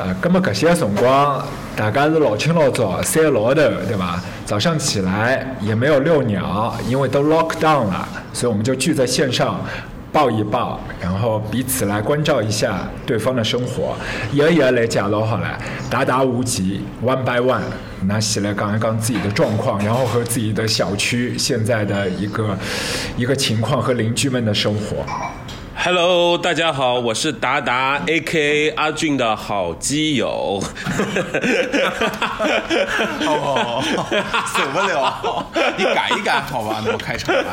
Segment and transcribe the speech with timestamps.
[0.00, 1.44] 呃，那么搿些辰光，
[1.76, 4.18] 大家是老清老早，三个老头，对吧？
[4.46, 9.60] 早上起来也没有遛鸟，因为都 lock down 了，所以我们就聚在线上。
[10.12, 13.94] 抱一抱，然后彼此来关照一下对方的生活，
[14.32, 15.56] 一个一个来介绍好了，
[15.88, 17.60] 达达无极，one by one，
[18.06, 22.58] 拿起来讲一讲自己的状况，然后和自己的小区现在的一个
[23.16, 25.06] 一个情况和邻居们的生活。
[25.82, 30.62] Hello，大家好，我是达达 A.K.A 阿俊的好基友。
[33.24, 33.82] 哦，
[34.54, 35.46] 受不了！
[35.78, 37.50] 你改一改好吧，那我开场吧。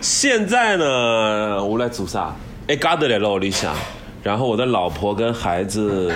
[0.02, 2.36] 现在呢，我来做啥？
[2.68, 3.74] 一家头来了屋里向，
[4.26, 6.12] 然后我的老婆跟孩子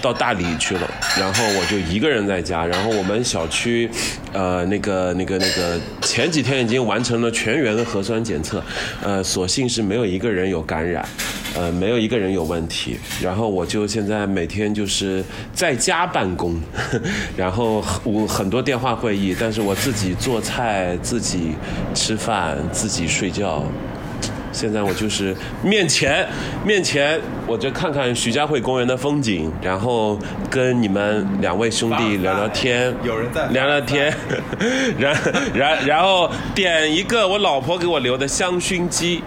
[0.00, 2.64] 到大理去了，然后我就一个人在家。
[2.64, 3.90] 然后我们小区，
[4.32, 8.64] 呃，那个、那个、那个，前几天已经完成了全员的核酸检测，
[9.02, 11.06] 呃，所幸是没有一个人有感染，
[11.54, 12.98] 呃，没有一个人有问题。
[13.20, 16.58] 然后我就现在每天就是在家办公，
[17.36, 21.52] 然后我很多电话会议，但是我自己做菜、自己
[21.92, 23.62] 吃饭、自己睡觉。
[24.52, 26.26] 现在我就是面前
[26.64, 30.18] 面前，我就看看徐家汇公园的风景，然后
[30.50, 34.14] 跟你们两位兄弟聊聊天，有人在聊聊天，
[34.98, 35.16] 然
[35.54, 39.22] 然然后点一个我老婆给我留的香薰鸡，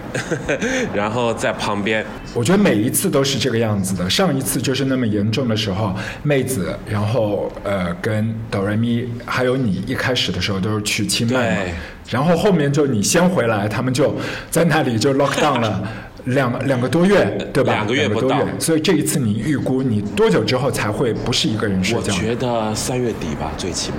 [0.93, 2.05] 然后在旁边。
[2.33, 4.09] 我觉得每一次都是这个样子的。
[4.09, 11.73] 上一次就是那么严重的时候，妹子，然后呃跟哆来咪还有你一开始的时候都是去清迈嘛对，
[12.09, 14.15] 然后后面就你先回来，他们就
[14.49, 15.81] 在那里就 lock down 了。
[16.25, 17.73] 两两个多月，对吧？
[17.73, 22.35] 两个月不到所以这一次你预估你多久之后才会不是一个人睡觉我觉？
[22.35, 23.97] 得三月底吧，最起码。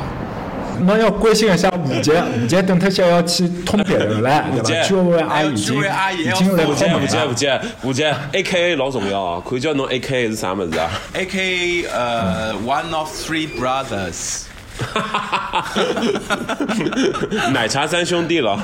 [0.80, 4.82] 那要关心一下五姐， 五姐等她下要去通别人了， 对吧？
[4.88, 6.74] 居委会阿姨已居经委阿姨要已经来了吴
[7.06, 9.42] 姐，吴姐，吴姐，A K A 老重要啊！
[9.48, 14.46] 可以叫侬 A K A 是啥么子啊？A K 呃，One of Three Brothers。
[17.52, 18.56] 奶茶三兄弟了。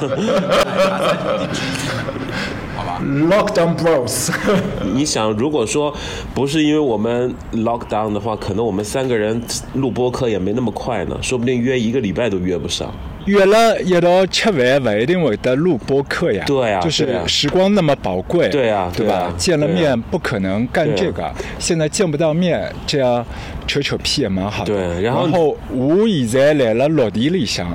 [2.75, 4.33] 好吧，Lockdown Bros，
[4.95, 5.95] 你想，如果说
[6.35, 9.41] 不是因为我们 lock down 的话，可能我们三个人
[9.75, 12.93] 录播客也没那么快呢，说不定约一个礼拜都约不上。
[13.27, 16.45] 约了一道吃饭，不一定会得录播客呀。
[16.47, 18.49] 对啊就是时光那么宝贵。
[18.49, 19.15] 对啊对吧？
[19.15, 23.25] 对啊见了面不可能干这个，现在见不到面，这样
[23.67, 24.75] 扯扯屁也蛮好的。
[24.75, 27.69] 对然后我现在来了落地里向，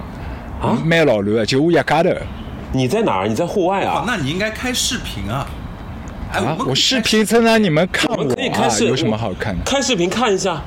[0.62, 2.10] 啊蛮老乱的，就我一家头。
[2.74, 3.28] 你在哪儿？
[3.28, 4.04] 你在户外哦啊，？
[4.06, 5.48] 那你应该开视频啊。
[6.68, 9.64] 我视频在那你们看可以啊开视，有什么好看的？
[9.64, 10.62] 开视频看一下。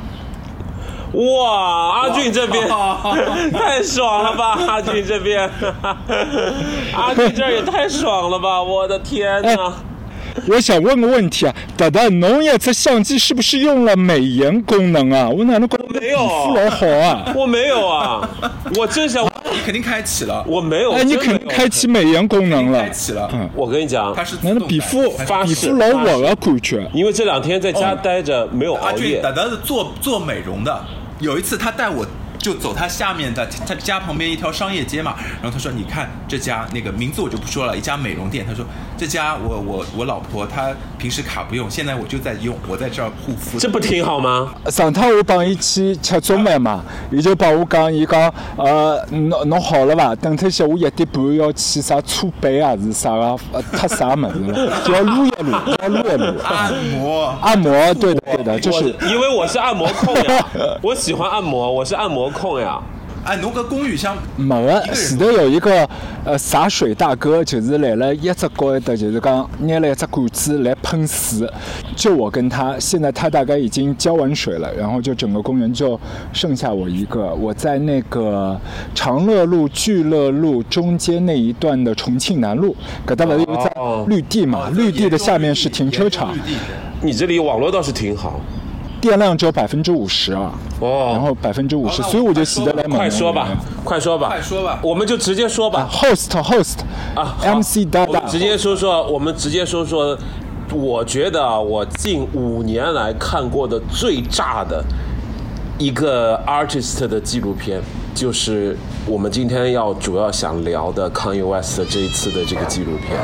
[1.13, 2.69] 哇，阿俊这边
[3.53, 4.59] 太爽了吧！
[4.69, 5.51] 阿俊这边，
[6.95, 8.63] 阿俊这儿也太爽了吧！
[8.63, 9.73] 我的天哪！
[10.49, 15.29] 我想问个问题啊，达达，侬一只相机是不是用了美颜功能啊？
[15.29, 17.33] 我哪能觉得没有皮肤老好啊？
[17.35, 18.29] 我没有啊，
[18.79, 20.93] 我真想， 你肯定开启了，我没有。
[20.93, 22.89] 哎，你肯定开启美颜功能了开。
[22.91, 23.29] 启了。
[23.33, 25.11] 嗯我跟你讲它，是自哪能动的皮肤
[25.45, 26.89] 皮肤老滑的感觉？
[26.95, 30.81] 因为这两天在家待着没有阿俊，熬夜达，达是做做美容的。
[31.21, 32.07] 有一次他带我
[32.39, 38.65] 就走他下面的他家旁边一条商业街嘛，然后他说：“你看这家那个名字我就不说了，一家美容店。”他说
[39.01, 44.53] ：“这家我我我老婆她平时卡不用，现在我就在用，我在这儿护肤。”这不挺好吗？
[44.67, 50.15] 上趟我帮伊去吃中饭嘛，伊就帮我讲，伊讲，呃，侬侬好了伐？
[50.17, 55.51] 等脱歇我一点半要去啥搓背啊，是啥个，呃，特啥么子了，就要撸一撸，
[55.81, 56.39] 要撸一撸。
[56.45, 57.35] 按摩。
[57.41, 60.47] 按摩，对的对的，就是因为我是按摩控呀，
[60.83, 62.79] 我喜欢按摩，我是按摩控呀。
[63.31, 65.89] 哎，侬搿公寓像没个，前头有一个
[66.25, 71.49] 呃洒水大哥，就是来了一只高一的，就是讲捏了一只管子来喷水。
[71.95, 75.99] 就我跟他，现在他大概已经浇完水了，然后就整个公园就
[76.33, 77.33] 剩下我一个。
[77.35, 78.61] 我在那个
[78.97, 82.75] 长乐路、聚乐路中间那一段的重庆南路，
[83.07, 84.71] 搿搭勿是有在哦绿地嘛？
[84.71, 86.37] 绿地的下面是停车场
[87.01, 88.41] 你这里网络倒是挺好
[89.01, 91.11] 电量只有百分之五十啊，哦。
[91.13, 92.99] 然后百分之五十，所以我就快洗得来猛。
[92.99, 93.49] 快说吧，
[93.85, 95.89] 快说吧，快说吧我们就直接说吧。
[95.91, 96.79] host host
[97.15, 100.17] 啊好 MC 大直接说说，我们直接说说，
[100.73, 104.85] 我觉得啊我近五年来看过的最炸的
[105.79, 107.81] 一个 artist 的纪录片，
[108.15, 108.77] 就是
[109.07, 113.19] 我们今天要主要想聊的 Kanye West 的这一次的这个纪录片。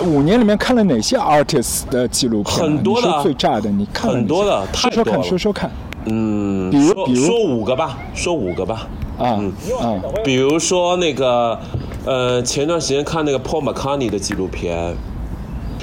[0.00, 2.62] 五年里面看了哪些 artist 的纪录片啊？
[2.62, 5.70] 很多的最炸的，你看了很多的太说说看，说说看
[6.06, 8.88] 嗯，比如比如说说五个吧，说五个吧。
[9.18, 9.38] 啊
[9.80, 10.00] 啊！
[10.24, 11.56] 比如说那个，
[12.04, 14.96] 呃，前段时间看那个 Paul McCartney 的纪录片，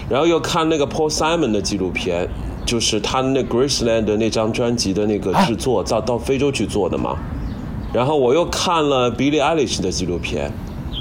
[0.10, 2.28] 然后又看那个 Paul Simon 的纪录片，
[2.66, 7.16] 就是他那 Graceland 的那张专辑的那个制作，到到非洲去做的嘛。
[7.94, 10.52] 然后我又看了 Billie Eilish 的纪录片，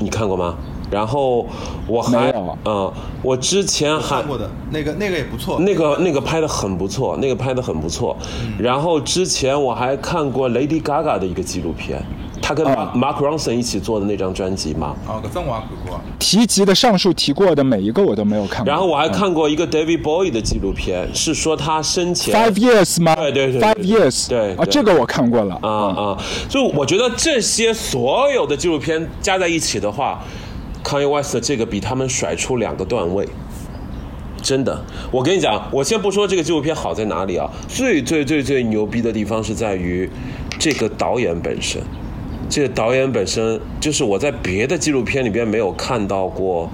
[0.00, 0.54] 你看过吗？
[0.90, 1.46] 然后
[1.86, 2.32] 我还
[2.64, 2.92] 嗯，
[3.22, 8.16] 我之前还看过的那个那个也不错，那个那个拍的很不错，那个拍的很不错。
[8.58, 12.02] 然后之前我还看过 Lady Gaga 的一个纪录片，
[12.40, 14.94] 她跟啊 Mark Ronson 一起做的那张专辑嘛。
[15.06, 16.00] 哦，搿种我也看过。
[16.18, 18.70] 提及的上述提过的每一个我都没有看过。
[18.70, 23.14] 然后我还看过一个 David Bowie 的纪录片，是说他生前 Five Years 吗？
[23.14, 25.58] 对对 Five Years，啊，对啊这个我看过了。
[25.62, 26.18] 啊啊，
[26.48, 30.22] 就我觉得这些所有的纪录片加在一起的话
[30.82, 33.28] 康 a n West 的这个比他们甩出两个段位。
[34.40, 34.80] 真的，
[35.10, 40.08] 我跟你讲，我先不说这个纪录片好在哪里啊，最最最最牛逼的地方是在于
[40.58, 41.82] 这个导演本身。
[42.48, 46.70] 这个导演本身就是我在别的纪录片里边没有看到过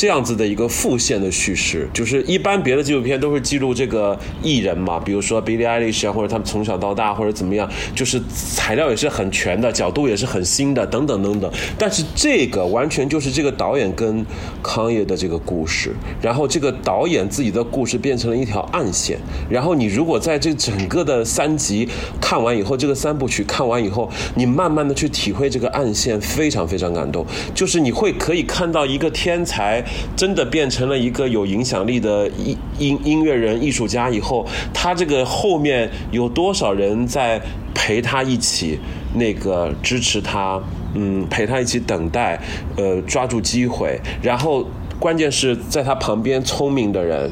[0.00, 11.52] 这样子的一个复线的叙事，就是一般别的纪录片都是记录这个艺人嘛，比如说 Billie Eilish 啊，或者他们从小到大或者怎么样，就是材料也是很全的，角度也是很新的，等等等等。
[11.76, 14.24] 但是这个完全就是这个导演跟
[14.62, 19.18] 康业的这个故事，然后这个导演自己的故事变成了一条暗线，
[19.50, 21.86] 然后你如果在这整个的三集
[22.18, 27.26] 看完以后，这个三部曲看完以后，你慢慢的去体会这个暗线，非常非常感动。
[27.54, 29.84] 就是你会可以看到一个天才
[30.16, 37.40] 真的变成了一个有影响力的音音音乐人、艺术家以后，他这个后面有多少人在
[37.74, 38.78] 陪他一起
[39.14, 40.60] 那个支持他，
[40.94, 42.40] 嗯，陪他一起等待，
[42.76, 44.66] 呃，抓住机会，然后
[44.98, 47.30] 关键是在他旁边聪明的人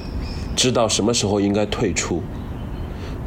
[0.57, 2.23] 知道什么时候应该退出。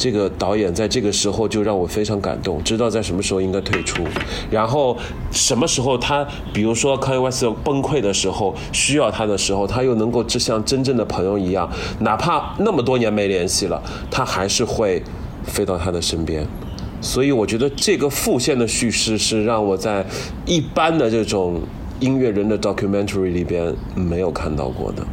[0.01, 4.01] 这个导演在这个时候就让我非常感动，知道在什么时候应该退出，
[4.49, 4.97] 然后
[5.31, 11.69] 什么时候他，比如说 Kanye West 崩溃的时候，需要他的时候，他又能够就像真正的朋友一样，
[11.99, 15.03] 哪怕那么多年没联系了，他还是会
[15.43, 16.43] 飞到他的身边。
[16.99, 20.03] 所以我觉得这个复线的叙事是让我在
[20.47, 21.61] 一般的这种
[21.99, 25.05] 音乐人的 documentary 里边没有看到过的，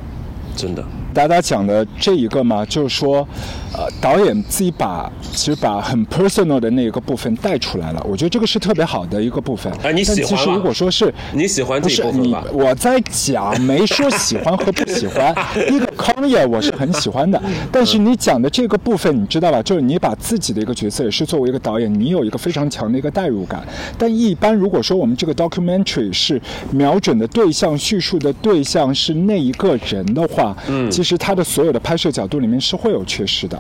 [0.57, 0.83] 真的。
[1.15, 3.27] 大家讲的这一个嘛，就是说，
[3.73, 9.73] 呃，导演自己把其实把很 personal 的那一个部分带出来了，我觉得这个是特别好的一个部分。
[9.83, 12.45] 哎你喜欢但其实如果说是你喜欢这一不是你部分吧？
[12.53, 15.35] 我在讲，没说喜欢和不喜欢。
[15.71, 17.41] 一个康也我是很喜欢的，
[17.73, 19.63] 但是你讲的这个部分，你知道吧？
[19.63, 23.67] 就是你把自己的一个角色，也是作为一个导演，你有一个非常强的一个代入感。
[23.97, 26.41] 但一般如果说我们这个 documentary 是
[26.71, 33.57] 瞄准的对象、叙述的对象是那一个人的话，嗯，其实它的所有的拍摄角度里面是会有缺失的。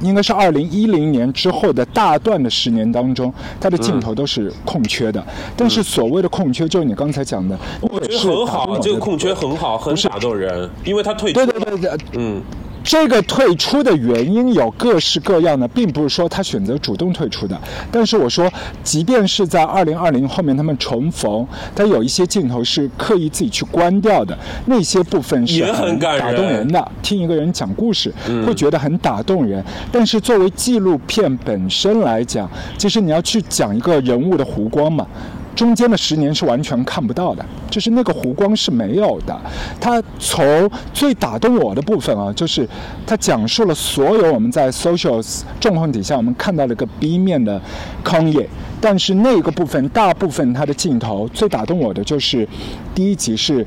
[0.00, 5.24] 应该是二零一零年之后的大段的十年当中，它的镜头都是空缺的。
[5.56, 11.46] 但是所谓的空缺，就是你刚才讲的，我觉得很好，这个空缺很好，很打动人，因为他退出对。
[11.46, 12.42] 对对对，嗯，
[12.84, 17.58] 这个退出的原因有各式各样的，并不是说他选择主动退出的。
[17.90, 18.48] 但是我说，
[18.82, 26.92] 即便是在二零二零后面他们重逢，他有一些镜头是刻意自己去关掉的，那些部分是很打动人的。
[27.02, 29.64] 听一个人讲故事，嗯会觉得很打动人。
[29.90, 35.06] 但是作为纪录片本身来讲，其实你要去讲一个人物的弧光嘛。
[35.54, 39.40] 中间的十年是完全看不到的，就是那个湖光是没有的。
[39.80, 42.68] 它从最打动我的部分啊，就是
[43.06, 45.24] 它讲述了所有我们在 social
[45.60, 47.60] 状况底下我们看到了个 B 面的
[48.02, 48.48] 康业，
[48.80, 52.48] 但是那个部分大部分它的镜头最打动我的就是
[52.94, 53.66] 第一集是。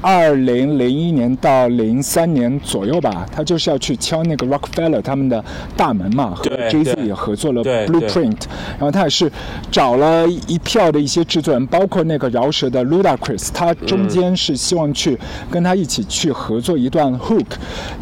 [0.00, 5.44] 二零零一年到零三年左右吧，他就是要去敲那个 Rockefeller 他们的
[5.76, 6.84] 大门嘛，和 Jay 对。
[6.84, 8.42] Z 也合作了 Blueprint，
[8.78, 9.30] 然后他也是
[9.70, 15.18] 找了一票的一些制作人，包括那个饶舌的 Ludacris，他中间是希望去
[15.50, 17.46] 跟他一起去合作一段 hook，、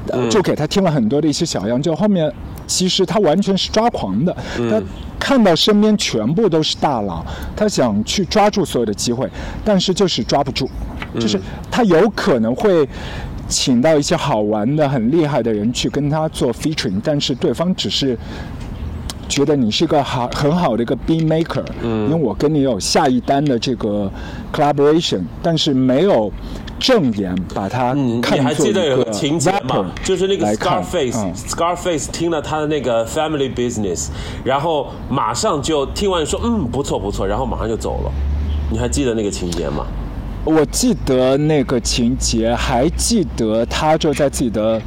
[0.09, 2.31] 呃、就给他听了很多的一些小样，就后面
[2.67, 4.37] 其实他完全是抓狂的，
[4.71, 4.83] 他
[5.19, 7.25] 看到身边全部都是大佬，
[7.57, 9.29] 他想去抓住所有的机会，
[9.65, 10.69] 但是就是抓不住，
[11.19, 12.89] 就是他有可能会。
[13.49, 18.19] 请到一些好玩的、很厉害的人去跟他做 featuring，但是对方只是
[19.29, 24.11] 觉得你是一个好很好的一个 beat maker，嗯，因为我跟你有下一单的这个
[24.53, 26.29] collaboration，但是没有
[26.81, 29.93] 正眼把它嗯，看你还记得有个情节吗？
[30.03, 34.09] 就是那个 Scarface，Scarface、听了他的那个 Family Business，
[34.43, 38.11] 然后马上就听完说嗯不错不错，然后马上就走了。
[38.73, 39.87] 你还记得那个情节吗？
[40.47, 44.81] 我记得那个情节，还记得他就在自己的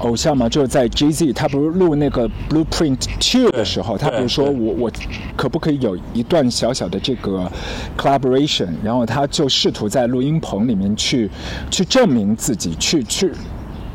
[0.00, 4.92] 偶像嘛，就是在 Jay Z，他不是录那个 Blueprint Two 的时候，他不是说我我
[5.36, 7.50] 可不可以有一段小小的这个
[7.96, 11.30] collaboration，然后他就试图在录音棚里面去
[11.70, 13.32] 去证明自己，去去。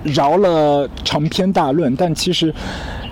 [0.03, 2.53] 饶了长篇大论，但其实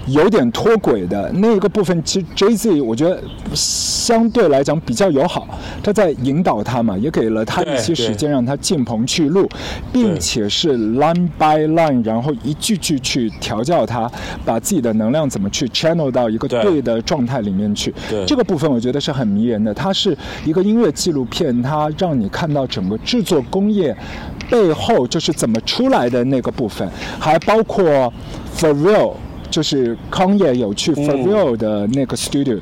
[0.08, 3.22] 有点脱轨的那个部分，其实 Jay Z 我觉得
[3.54, 5.48] 相对来讲比较友好，
[5.82, 9.48] 他在引导他嘛，也给了他一些时间让他进棚去录，
[9.94, 14.12] 并且是 line by line，然后一句句去调教他，
[14.44, 17.94] 把自己的能量怎么去 channel 到一个对对的状态里面去。
[18.28, 23.96] 这个部分我觉得是很迷人的，它是一个音乐纪录片，它让你看到整个制作工业
[24.50, 26.86] 背后就是怎么出来的那个部分，
[27.20, 28.12] 还包括
[28.58, 29.14] For Real。
[29.54, 32.58] 就是康也有去 Real 的那个 studio，、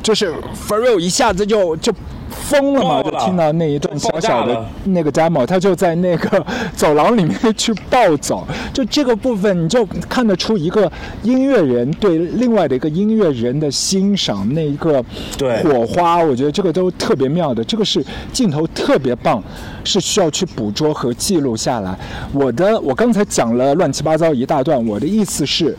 [0.00, 0.32] 就是
[0.68, 1.92] Real 一下子就就
[2.30, 10.88] 疯了嘛，了就听到那一段小小的那个 demo，他就在那个 走廊里面去暴走，就这个部分你就看得出一个
[11.24, 15.04] 音乐人对另外的一个音乐人的欣赏，那一个
[15.36, 18.00] 对火花，我觉得这个都特别妙的，这个是
[18.32, 19.42] 镜头特别棒，
[19.82, 21.98] 是需要去捕捉和记录下来。
[22.32, 25.76] 我的我刚才讲了乱七八糟一大段，我的意思是。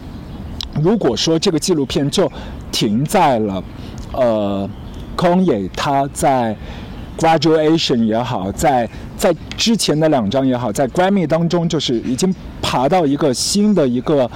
[0.82, 2.32] 如果说这个纪录片就
[2.72, 3.64] 停在了，
[4.14, 4.70] 呃，
[5.16, 6.56] 康也他在
[7.18, 14.30] graduation 也好，在在之前的两张也好，在 Grammy 当中，就是已经爬到一个新的一个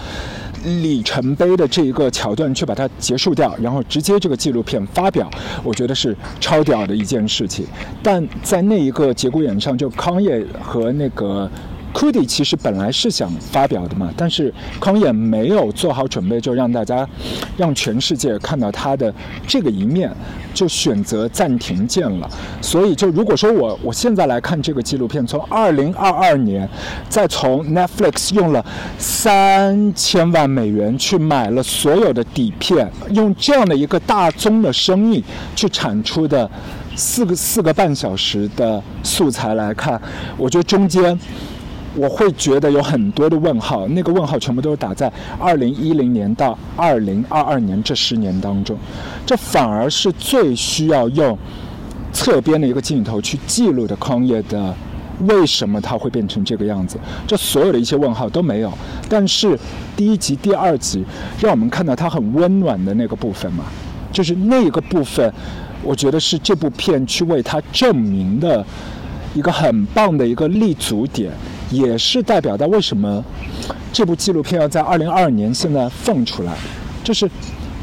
[0.63, 5.29] 里程碑的这一个桥段，去把它结束掉，然后直接这个纪录片发表，
[5.63, 7.65] 我觉得是超屌的一件事情。
[8.01, 11.49] 但在那一个节骨眼上，就康也和那个。
[11.93, 17.07] Cudi 其实本来是想发表的嘛，但是康也没有做好准备，就让大家，
[17.55, 19.13] 让全世界看到他的
[19.47, 20.11] 这个一面，
[20.53, 22.29] 就选择暂停键了。
[22.61, 26.67] 所以，就如果说我我现在来看这个纪录片，从二零二二年，
[27.07, 28.65] 再从 Netflix 用了
[28.97, 35.23] 三千万美元去买了所有的底片，用这样的一个大宗的生意
[35.55, 36.49] 去产出的。
[36.95, 39.99] 四个四个半小时的素材来看，
[40.37, 41.19] 我觉得中间
[41.95, 48.77] 我会觉得有很多的问号，那个问号全部都是打在二零一零年到二零二二年这十年当中，
[49.25, 51.37] 这反而是最需要用
[52.11, 54.73] 侧边的一个镜头去记录的康业的。
[55.27, 56.97] 为什么它会变成这个样子？
[57.27, 58.73] 这所有的一些问号都没有。
[59.07, 59.57] 但是
[59.95, 61.05] 第一集、第二集
[61.39, 63.63] 让我们看到它很温暖的那个部分嘛，
[64.11, 65.31] 就是那个部分，
[65.83, 68.65] 我觉得是这部片去为它证明的
[69.35, 71.31] 一个很棒的一个立足点，
[71.73, 73.23] 也是代表到为什么
[73.91, 76.53] 这部纪录片要在二零二二年现在放出来，
[77.03, 77.29] 就是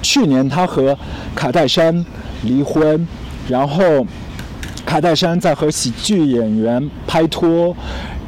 [0.00, 0.96] 去年他和
[1.34, 2.04] 卡戴珊
[2.42, 3.06] 离婚，
[3.48, 4.06] 然后
[4.86, 7.76] 卡戴珊在和喜剧演员拍拖。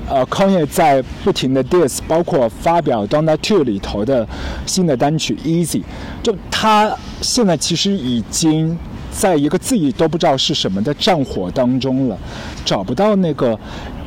[0.08, 4.26] 呃，康也在不停的 diss，包括发表《Donna Two》里头的
[4.66, 5.80] 新的单曲《Easy》，
[6.22, 8.76] 就他现在其实已经
[9.10, 12.18] 在一个自己都不知道是什么的战火当中了，
[12.62, 13.58] 找不到那个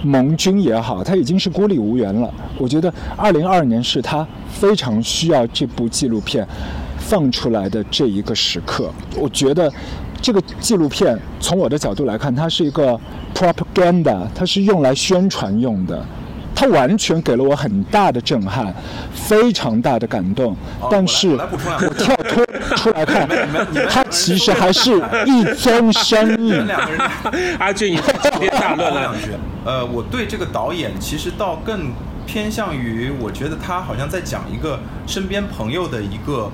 [0.05, 2.31] 盟军也好，他已经是孤立无援了。
[2.59, 6.47] 我觉得二零二二年是他非常需要这部纪录片
[7.00, 8.91] 放出来的这一个时刻。
[9.17, 9.71] 我觉得
[10.21, 13.00] 这个纪录片从我的角度来看，它是一个
[13.33, 16.05] propaganda，它是用来宣传用的。
[16.55, 18.74] 它完全给了我很大的震撼，
[19.13, 20.55] 非常大的感动。
[20.89, 22.45] 但是我跳脱
[22.77, 24.95] 出来看你们你们你们，它其实还是
[25.25, 26.51] 一宗生意你。
[26.51, 27.01] 们两个人
[27.59, 29.13] 阿俊，你长篇大论了两。
[29.15, 29.31] 句。
[29.65, 31.91] 呃，我对这个导演其实倒更
[32.25, 36.50] 偏向于，我觉得他好像在讲一个身边朋友的一个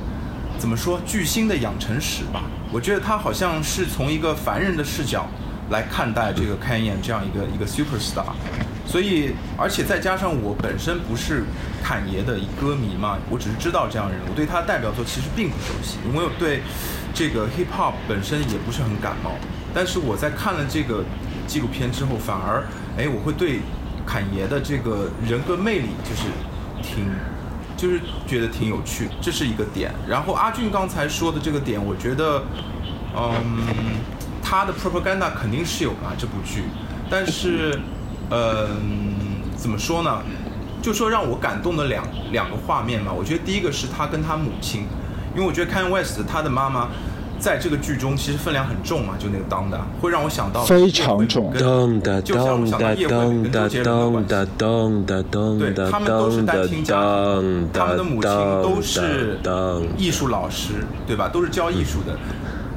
[0.57, 2.41] 怎么说巨星的养成史吧。
[2.71, 5.27] 我觉得他好像是从一个凡人的视角
[5.69, 8.23] 来看待这个开演这样一个一个 super star。
[8.91, 11.45] 所以，而且再加上我本身不是
[11.81, 16.61] 侃爷的歌迷嘛，我只是知道这样的人，我对他的代表作其实并不熟悉，因为我对
[17.13, 19.31] 这个 hip hop 本身也不是很感冒。
[19.73, 21.05] 但是我在看了这个
[21.47, 22.67] 纪录片之后，反而
[22.97, 23.61] 哎，我会对
[24.05, 26.27] 侃爷的这个人格魅力就是
[26.83, 27.07] 挺，
[27.77, 29.93] 就是觉得挺有趣，这是一个点。
[30.05, 32.43] 然后阿俊刚才说的这个点，我觉得，
[33.15, 33.63] 嗯，
[34.43, 36.63] 他的 propaganda 肯定是有啊这部剧，
[37.09, 37.79] 但是，
[38.31, 39.15] 嗯，
[39.55, 40.21] 怎么说呢？
[40.81, 44.87] 就说让我感动的两两个画面嘛，我觉得第一个是他跟他母亲，
[45.35, 46.89] 因为我觉得 Kanye West 他的妈妈
[47.37, 55.23] 在这个剧中其实分量很重嘛，就那个当的，会让我想到非常重当的就像我咚哒想到叶惠美跟周杰伦的关咚哒系。
[55.23, 58.31] 咚哒咚对他们都是单亲家庭他们的母亲
[58.63, 61.29] 都是咚艺术老师，对吧？
[61.29, 62.17] 都是教艺术的。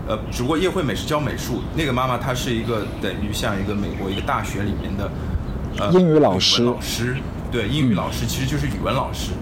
[0.07, 5.11] 呃，只不过叶惠美是教美术，那个妈妈她是一个等于像一个美国一个大学里面的呃
[5.93, 7.16] 英语老师老师，
[7.50, 9.33] 对，英语老师其实就是语文老师。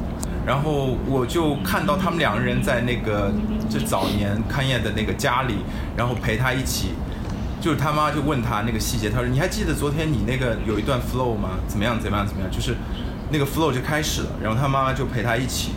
[0.45, 3.33] 然后我就看到他们两个人在那个
[3.71, 5.59] 就早年勘验的那个家里，
[5.97, 6.95] 然后陪他一起，
[7.61, 11.51] 就是他妈就问他那个细节，他说你还记得昨天你那个有一段 flow 吗？
[11.69, 12.51] 怎么样怎么样怎么样？
[12.51, 12.75] 就是
[13.31, 15.71] 那个 flow 就开始了，然后他妈妈就陪他一起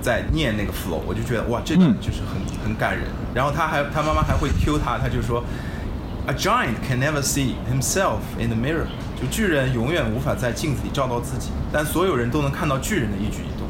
[0.00, 3.08] 在念那个 flow，我就觉得哇，这段就是很、很感人。
[3.34, 5.42] 然后他还他妈妈还会 cue 他，他就说
[6.28, 8.86] ，A giant can never see himself in the mirror，
[9.20, 13.66] 就巨人永远无法在镜子里照到自己，但所有人都能看到巨人的一举一动。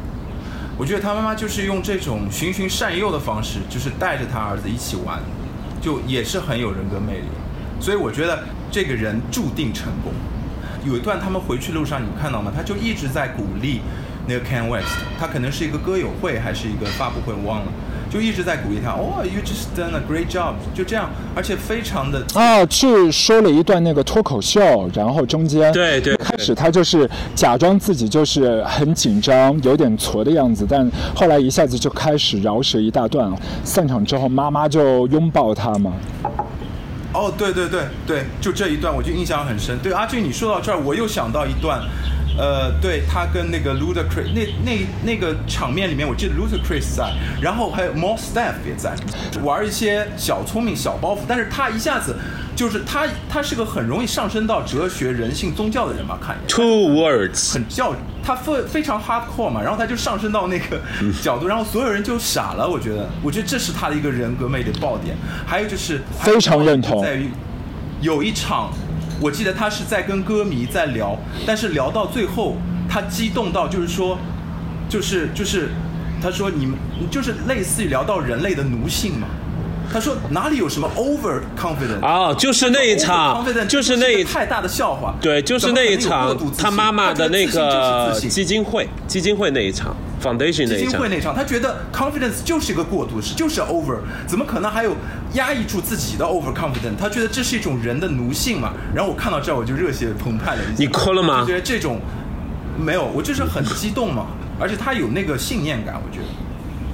[0.77, 5.21] 我觉得他妈妈就是用这种循循善诱的方式，就是带着他儿子一起玩，
[5.81, 7.29] 就也是很有人格魅力。
[7.81, 10.13] 所以我觉得这个人注定成功。
[10.85, 12.53] 有一段他们回去路上，你们看到吗？
[12.55, 13.81] 他就一直在鼓励
[14.27, 17.67] 那个 Ken West，他可能是一个歌友会还是一个发布会，我忘了，
[18.11, 18.91] 就一直在鼓励他。
[18.91, 33.39] 哦，You just done a great job，就这样，而且非常的啊，去说了一段那个脱口秀，然后中间对对对开始他就是假装自己就是很紧张，有点挫的样子，但后来一下子就开始饶舌一大段了。
[33.63, 35.93] 散场之后，妈妈就拥抱他嘛。
[37.13, 39.79] 哦，对对对对，就这一段我就印象很深。
[39.79, 41.81] 对，阿俊，你说到这儿，我又想到一段，
[42.39, 48.95] 呃，对他跟那个 Ludacris 那那那个场面里面，我记得 Ludacris 在，然后还有 Mos Def 也在，
[49.43, 52.17] 玩一些小聪明、小包袱，但是他一下子
[52.55, 56.37] 就是他他是个很容易上升到哲学、人性、宗教的人嘛，看。
[56.47, 60.81] Two words，很教，他非非常 hardcore 嘛，然后他就上升到那个
[61.23, 62.69] 角度，然后所有人就傻了。
[62.69, 65.17] 我觉得，我觉得这是他的一个人格魅力的爆点。
[65.47, 67.31] 还有就是非常认同在于
[68.01, 68.71] 有一场，
[69.21, 72.57] 我记得他是在跟歌迷在聊，但是聊到最后，
[72.89, 74.19] 他激动到就是说，
[74.89, 75.71] 就是就是，
[76.23, 76.77] 他说你们
[77.11, 79.27] 就是类似于聊到人类的奴性嘛。
[79.93, 85.15] 他说哪里有什么 over confident 哦就是那一场就是那一太大的笑话。
[85.21, 94.95] 对，就是那一场他妈妈的那个基金会基金会那一场，Foundation 那一场基金会，那场，他觉得 confidence 就是一个过渡，是就是 over，怎么可能还有
[95.35, 96.97] 压抑住自己的 over confident？
[96.99, 98.73] 他觉得这是一种人的奴性嘛。
[98.95, 100.75] 然后我看到这儿我就热血澎湃了一下。
[100.77, 102.01] 你哭了吗我觉得这种
[102.79, 104.27] 没有，我就是很激动嘛，
[104.61, 106.27] 而且他有那个信念感，我觉得。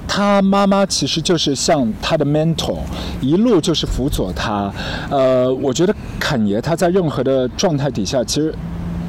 [0.07, 2.79] 他妈妈其实就是像他的 mentor，
[3.21, 4.73] 一路就是辅佐他。
[5.11, 8.55] 呃，我觉得侃爷他在任何的状态底下，其实。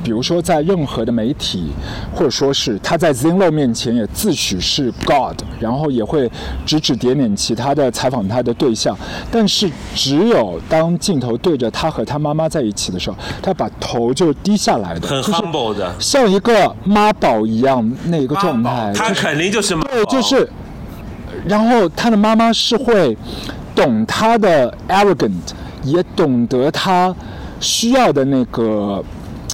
[0.04, 1.72] 比如说，在任何的媒体，
[2.13, 6.30] 或者说是他在 Zinlo 面前也自诩是 God，然后也会
[6.65, 8.98] 指指点点其他的采访他的对象，
[9.32, 18.91] 但是只有当镜头对着他和他妈妈在一起的时候，他把头就低下来的，很就是 humble 的，像一个妈宝一样那个状态。
[18.94, 20.50] 他肯定就是妈对，宝就是，
[21.45, 23.17] 然后他的妈妈是会
[23.75, 25.32] 懂他的 arrogant，
[25.84, 27.13] 也懂得他
[27.60, 29.03] 需要的那个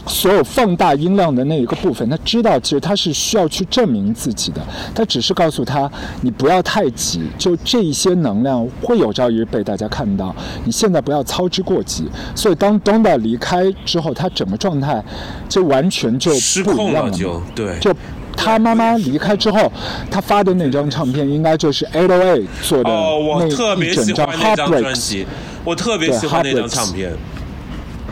[0.06, 2.10] 所有放大音量的那一个部分。
[2.10, 4.62] 他知道其实他是需要去证明自己的，
[4.94, 5.90] 他只是告诉他
[6.22, 12.08] 你不要太急，就这一些能量会有朝一日被大家看到，你现在不要操之过急。
[12.36, 15.04] 所以当 Donda 离开之后，他整个状态
[15.48, 17.96] 就完全就失控了，不一样了就对，就
[18.42, 19.70] 他妈妈离开之后，
[20.10, 24.94] 他发的那张唱片应该就是 Eight O A 做的哦，我那特别一整张喜欢那张专。
[24.96, 25.28] 辑，
[25.66, 27.12] 我特别喜欢那张唱片，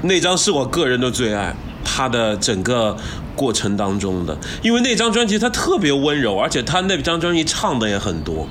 [0.01, 2.95] 那张是我个人的最爱，他的整个
[3.37, 8.45] 过程当中的，因为那张专辑他特别温柔，而且他那张专辑唱的也很多，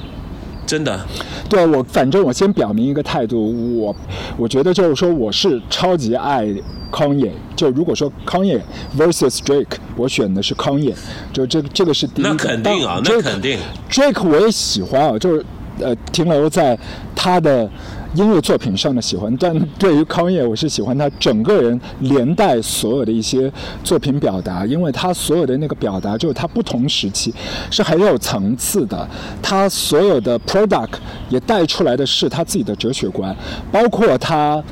[0.67, 1.01] 真的，
[1.49, 3.97] 对我，反正我先表明一个态度，我
[4.37, 6.47] 我觉得就是说我是超级爱
[6.91, 7.33] 康也。
[7.55, 8.61] 就如果说康也
[8.99, 10.95] versus Drake，我选的是康也，
[11.33, 12.31] 就这个这个是第一个。
[12.31, 13.59] 那肯定啊但那肯定
[13.91, 15.45] Drake 我也喜欢啊，就是
[15.81, 16.79] 呃停留在
[17.15, 17.71] 他的。
[18.17, 23.53] 音乐作品上的喜欢，但对于康也，我是喜欢他整个人连带所有的一些
[23.85, 27.33] 作品表达，因为他所有的那个表达，就是他不同时期
[27.71, 29.07] 是很有层次的，
[29.43, 30.95] 他所有的 product
[31.29, 33.37] 也带出来的是他自己的哲学观，
[33.71, 34.63] 包括他。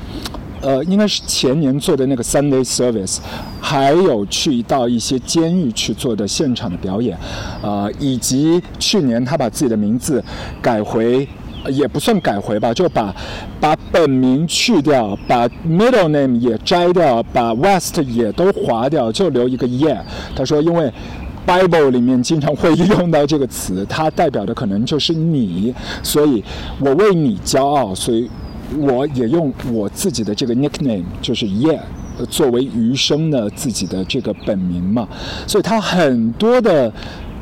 [0.61, 3.19] 呃，应该是前年做的那个 Sunday Service，
[3.61, 7.19] 还有去到一些监狱去做的现场的表演，
[7.61, 10.25] 呃，以及去年他把自己的名字
[10.63, 11.29] 改回。
[11.71, 13.15] 也不算改回吧，就把
[13.61, 20.01] 把本名去掉，把 middle name 也摘掉，把 West 也都划掉，就留一个 Yeah。
[20.35, 20.93] 他说，因为
[21.47, 26.43] Bible 里面经常会用到这个词，它代表的可能就是你，所以
[26.81, 28.31] 我为你骄傲，所以
[28.79, 31.81] 我也用我自己的这个 nickname，就是 Yeah。
[32.31, 35.09] 作为余生的自己的这个本名嘛，
[35.49, 36.93] 所以他很多的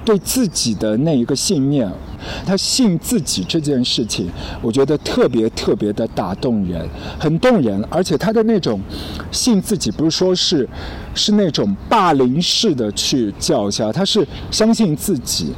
[0.05, 1.91] 对自己的那一个信念，
[2.45, 4.29] 他信自己这件事情，
[4.61, 6.89] 我觉得特别特别的打动人，
[7.19, 8.81] 很动人，而且他的那种
[9.31, 10.69] 信自己，不是说是
[11.15, 15.53] 是那种霸凌式的去叫嚣，他是相信自己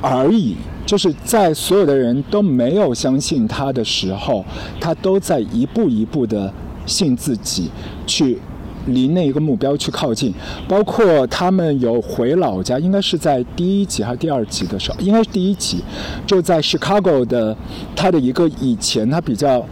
[0.00, 0.56] 而已。
[0.86, 4.44] 就是在所有的人都没有相信他的时候，
[4.80, 6.54] 他都在一步一步的
[6.86, 7.68] 信自己，
[8.06, 8.38] 去
[8.86, 10.32] 离那一个目标去靠近。
[10.68, 15.82] 包括他们有回老家，应该是在第一集还是第二集的时候，应该是第一集，
[16.26, 17.56] 就在 Chicago 的
[17.94, 19.64] 他的一个以前他比较。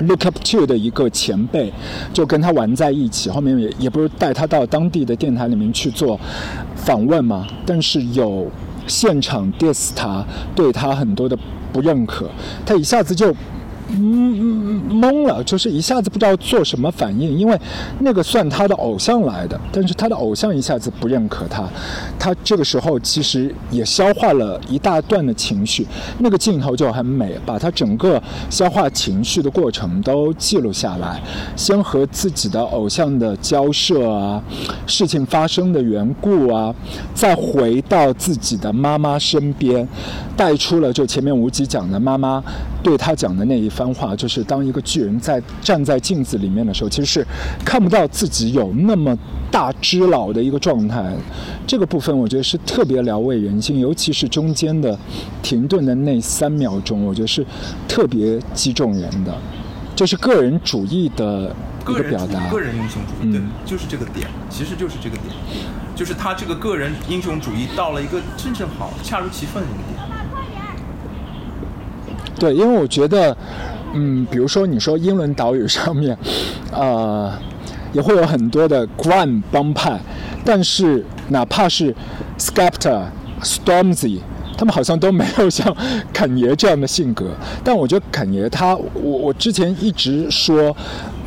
[0.00, 1.72] look up to 的一个前辈，
[2.12, 6.20] 就跟他玩在一起，后面也也不是带他到当地的电台里面去做
[6.74, 8.46] 访问嘛，但是有
[8.86, 10.22] 现场 diss 他，
[10.54, 11.34] 对他很多的
[11.72, 12.28] 不认可，
[12.66, 13.34] 他一下子就。
[13.88, 17.56] 嗯嗯懵了，就是一下子不知道做什么反应，因为
[18.00, 21.64] 那个算他的偶像来的，但是他的偶像一下子不认可他，
[22.18, 25.86] 他这个时候其实也消化了一大段的情绪，
[26.18, 28.20] 那个镜头就很美，把他整个
[28.50, 31.22] 消化情绪的过程都记录下来，
[31.54, 34.42] 先和自己的偶像的交涉啊，
[34.88, 36.74] 事情发生的缘故啊，
[37.14, 39.86] 再回到自己的妈妈身边，
[40.36, 42.42] 带出了就前面无极讲的妈妈
[42.82, 43.70] 对他讲的那一。
[43.76, 47.26] 番话就是，当一个巨人在站在镜子里面的时候，其实是
[47.62, 49.14] 看不到自己有那么
[49.50, 51.14] 大只老的一个状态。
[51.66, 54.98] 这个部分我觉得是特别疗慰人心，尤其是中间的
[55.42, 57.44] 停顿的那三秒钟，我觉得是
[57.86, 59.36] 特别击中人的，
[59.94, 62.48] 就是个人主义的一个表达。
[62.48, 65.28] 个人英雄主义，对，就是这个点，其实就是这个点，
[65.94, 70.15] 就是他这个个人英雄主义到了一个真正好、恰如其分的一个点。
[72.38, 73.36] 对，因为我觉得，
[73.94, 76.16] 嗯，比如说你说英伦岛屿上面，
[76.72, 77.32] 呃，
[77.92, 79.98] 也会有很多的 Grand 帮派，
[80.44, 81.94] 但是哪怕是
[82.38, 83.04] Skepta、
[83.42, 84.20] Stormzy，
[84.56, 85.74] 他们好像都没有像
[86.12, 87.30] 肯爷这样的性格。
[87.64, 90.76] 但我觉得肯爷他，我我之前一直说。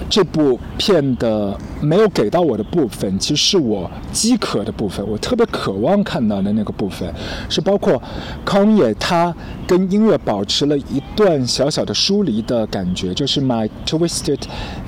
[0.10, 7.14] 这部片的没有给到我的部分，其实是我饥渴的部分，我特别渴望看到的那个部分，
[7.48, 8.02] 是包括
[8.44, 9.34] 康也他
[9.68, 14.40] 跟音乐保持了一段小小的疏离的感觉，就是 My Twisted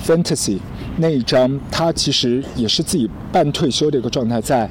[0.04, 0.58] Fantasy
[0.98, 4.70] 那一张，他其实也是自己半退休的一个状态，在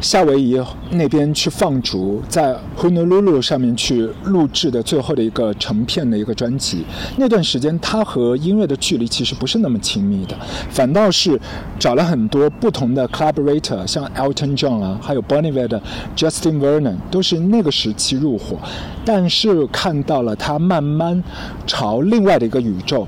[0.00, 6.84] 夏威夷那边去放逐，在 Honolulu 上面去录制的最后的一个成片的一个专辑。
[7.16, 9.76] 那段时间，他和音乐的距离其实不是那么。
[9.86, 10.34] 亲密的，
[10.70, 11.38] 反倒是
[11.78, 15.80] 找了很多不同的 collaborator，像 Elton John 啊，还有 Bon Iver 的
[16.16, 18.58] Justin Vernon，都是那个时期入伙，
[19.04, 21.22] 但是看到了他慢慢
[21.68, 23.06] 朝另外的一个宇宙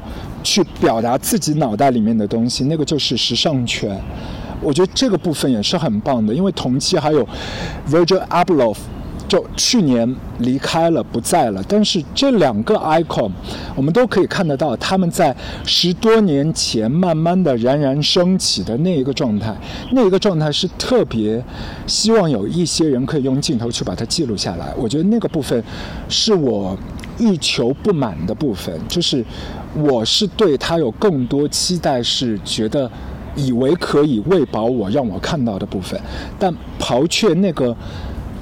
[0.48, 4.00] 去表达自己脑袋里面的东西，那个就是时尚圈。
[4.60, 7.26] 我觉得这个部分也是很棒的，因为同期还有
[7.88, 8.76] Virgil Abloh。
[9.28, 11.62] 就去年离开了，不在了。
[11.68, 13.30] 但是这两个 icon，
[13.76, 15.36] 我们都可以看得到，他们在
[15.66, 19.54] 十多年前慢慢的冉冉升起的那一个状态，
[19.92, 21.44] 那一个状态是特别
[21.86, 24.72] 希望有一些人可以用镜头去把它记录下来。
[24.78, 25.62] 我觉得那个部分
[26.08, 26.74] 是我
[27.18, 29.22] 欲求不满的部分，就是
[29.74, 32.90] 我是对他有更多期待，是觉得
[33.36, 36.00] 以为可以喂饱我，让我看到的部分，
[36.38, 37.76] 但刨却那个。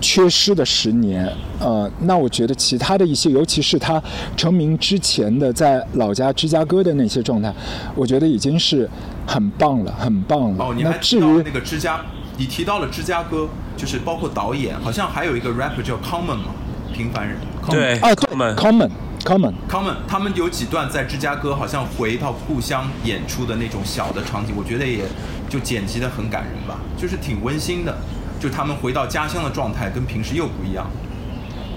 [0.01, 1.27] 缺失的十年，
[1.59, 4.03] 呃，那我觉得其他的一些，尤其是他
[4.37, 7.53] 成名之前的在老家芝加哥的那些状态，
[7.95, 8.89] 我觉得已经是
[9.27, 10.65] 很棒了，很棒了。
[10.65, 12.01] 哦，你还至于那个芝加，
[12.37, 16.55] 你提到了芝加哥，就是包括导演，好像还有一个 rapper 叫 Common 嘛，
[16.93, 17.39] 平凡人。
[17.69, 25.05] 对，啊，Common，Common，Common，他们有几段在芝加哥好像回到故乡演出的那种小的场景，我觉得也
[25.49, 27.97] 就剪辑的很感人吧，就是挺温馨的。
[28.47, 30.89] 就他们回到家乡的状态跟平时又不一样。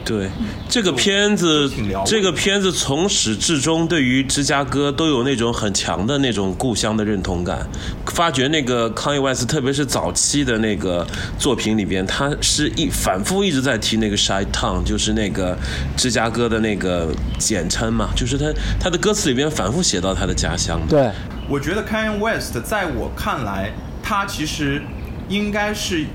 [0.05, 0.29] 对，
[0.67, 1.69] 这个片子，
[2.05, 7.67] 这个片子从始至终对于芝加哥都有那种很强的那种故乡的认同感。
[8.08, 11.05] 发觉那个康伊万斯，特别是早期的那个
[11.38, 15.58] 作品里边，他是一反复一直在提那个 Shy Town，就是那个
[15.97, 18.45] 芝加哥的那个简称嘛，就是他
[18.79, 20.79] 他的歌词里边反复写到他的家乡。
[20.88, 21.12] 对，
[21.47, 24.82] 我觉得 Kanye West 在我看来，他其实
[25.27, 26.05] 应该是。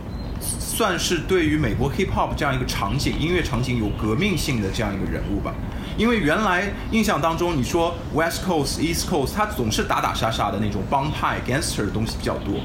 [0.75, 5.55] 算是对于美国 hip hop 这样一个场景、音乐场景有革命性的这样一个人物吧。
[5.97, 12.57] 因为原来印象当中，你说 West Coast、East Coast，他总是打打杀杀的那种帮派、gangster 的东西比较多。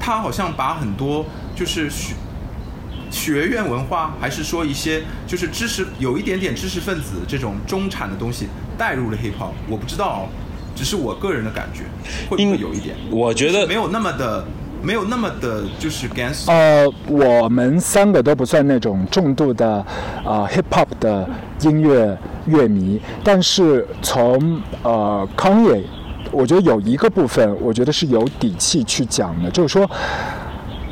[0.00, 2.14] 他好像把很多就是学
[3.12, 9.52] 学院文化，还是说一些就是知识有一点点知识分子这种中产的东西带入了 hip hop。
[9.68, 10.28] 我不知道，
[10.74, 11.84] 只是我个人的感觉，
[12.28, 12.96] 会不会有一点？
[13.08, 14.44] 我觉得没有那么的。
[14.82, 16.52] 没有那么的，就是干脆。
[16.52, 19.74] 呃，我们三个都不算那种重度的
[20.24, 21.28] 啊 hip hop 的
[21.60, 25.82] 音乐乐迷，但是从呃康也
[26.32, 29.88] 我觉得有一个部分，我觉得是有底气去讲的，就是说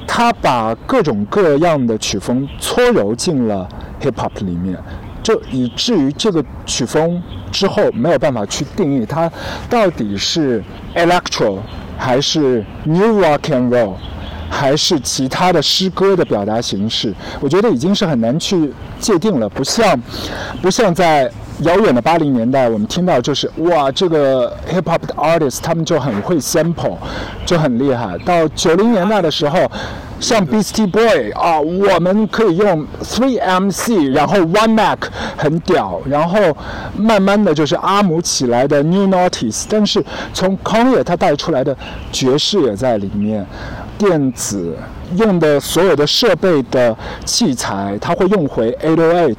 [0.06, 3.68] 他把各种各样的曲风搓揉进了
[4.00, 4.78] hip hop 里面，
[5.20, 9.28] 就以至于这个曲风之后没有办法去定义它
[9.68, 10.62] 到底是
[10.94, 11.58] electro。
[12.00, 13.94] 还是 New Rock and Roll，
[14.48, 20.00] 还是其他的诗歌的表达形式，我觉得已经是很难去界定了，不像
[20.62, 21.30] 不像在。
[21.60, 26.96] 遥远的八零年代，我们听到就是哇，这个 hip hop 的 artist 他们就很会 sample，
[27.44, 28.16] 就很厉害。
[28.24, 29.70] 到九零年代的时候，
[30.20, 34.98] 像 Beastie Boy 啊，我们可以用 three MC，然后 one Mac
[35.36, 36.38] 很屌，然后
[36.96, 40.04] 慢慢的就是阿姆起来的 New Naughties，但是
[40.34, 41.76] 从 Kanye 他带出来的
[42.12, 43.46] 爵士也在里面，
[43.96, 44.76] 电子
[45.16, 49.34] 用的所有的设备的器材，他会用回808。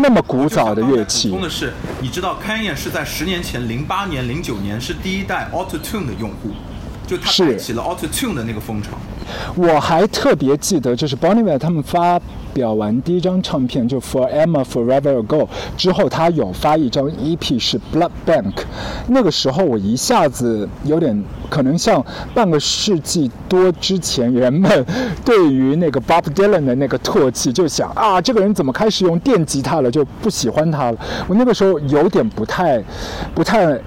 [0.00, 1.28] 那么古早的乐器。
[1.28, 6.48] 补充的是，你知道 Kanye 是在十年前，零八年、零九年是第一代 Auto Tune 的用户，
[7.06, 8.90] 就他带起了 Auto Tune 的那个风潮。
[9.56, 12.20] 我还特别记得，就是 Bonnie 他们发
[12.52, 18.52] 表完第一张唱片就 For Emma Forever Ago 之后，他有发一张 EP 是 Blood Bank。
[19.08, 24.84] 那个时候我一下子有点可能像半个世纪多之前人们
[25.24, 30.98] 对于那个 Bob Dylan 的那个唾弃，就想啊，这个人怎么开始用电吉他了，就不喜欢他了。
[31.26, 32.82] 我那个时候有点不太
[33.34, 33.80] 不太。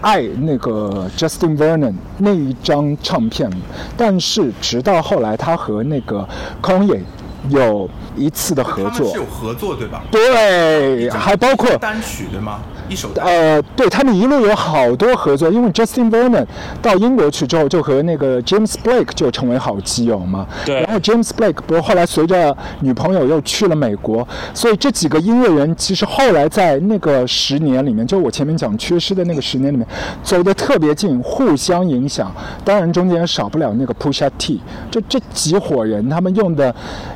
[0.00, 3.50] 爱那个 Justin Vernon 那一张唱片，
[3.96, 6.26] 但是直到后来他和那个
[6.62, 7.00] Kanye
[7.48, 10.02] 有一次的合作，是有合作对吧？
[10.10, 12.60] 对，还包括单曲对吗？
[12.88, 16.46] 一首呃，对他们一路有好多合作，因为 Justin Vernon
[16.80, 20.46] 到英国去之后，就和那个 James Blake 就成为好基友嘛。
[20.64, 20.80] 对。
[20.82, 29.86] 然后 James Blake 不是后来随着女朋友又去了美国，所以这几个音乐人其实后来在那个十年里面，就我前面讲缺失的那个十年里面，
[30.22, 32.32] 走得特别近，互相影响。
[32.64, 36.74] 当然中间少不了那个 Pusha T，就这几伙人他们用的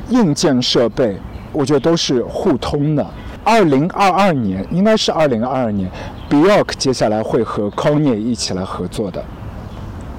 [0.09, 1.17] 硬件设备，
[1.51, 3.05] 我觉得都是互通的。
[3.43, 5.89] 二零二二年应该是二零二二年
[6.29, 9.23] ，Bjork 接下来会和 Kanye 一起来合作的。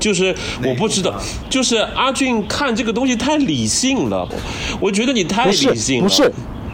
[0.00, 1.14] 就是我不知道，
[1.48, 4.28] 就是阿俊看这个东西太理性了，
[4.80, 6.08] 我觉得你太理性了。
[6.08, 6.32] 不是，不是。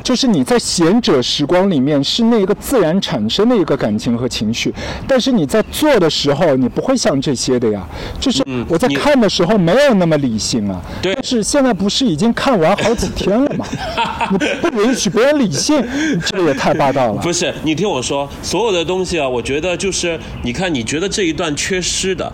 [0.09, 4.73] 就是你在贤者时光里面是那个自然产生的一个感情和情绪，
[5.07, 7.87] 但是你在做的时候你不会像这些的呀。
[8.19, 10.81] 就是我在看的时候没有那么理性啊。
[11.03, 11.13] 对。
[11.15, 13.67] 但是现在不是已经看完好几天了吗？
[14.33, 15.87] 你不允许别人理性，
[16.25, 17.21] 这个也太霸道了。
[17.21, 22.33] 不是，你听我说，所有的东西啊，我觉得就是你看，你觉得这一段缺失的，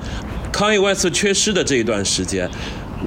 [0.52, 2.48] 康伊万斯缺失的这一段时间。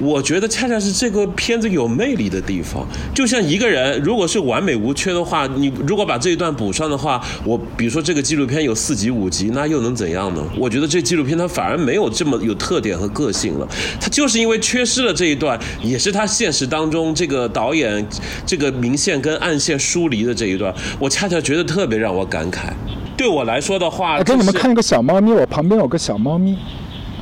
[0.00, 2.86] 我觉得恰恰是这个片子有魅力的地方。
[3.14, 10.42] 就像一个人，如果是完美无缺的话，你如果把这一段补上的话，我比如说这个纪录片有四集五集，那又能怎样呢？
[10.56, 13.66] 我觉得这纪录片它反而没有这么有特点和个性了。
[14.00, 18.06] 它就是因为缺失了这一段，也是他现实当中这个导演
[18.46, 22.70] 这个明线跟暗线疏离的这一段，我恰恰觉得特别让我感慨。
[23.16, 26.56] 对我来说的话，我给你们看一个小猫咪，我旁边有个小猫咪。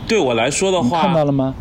[0.07, 1.55] 对我来说的话，看到了吗？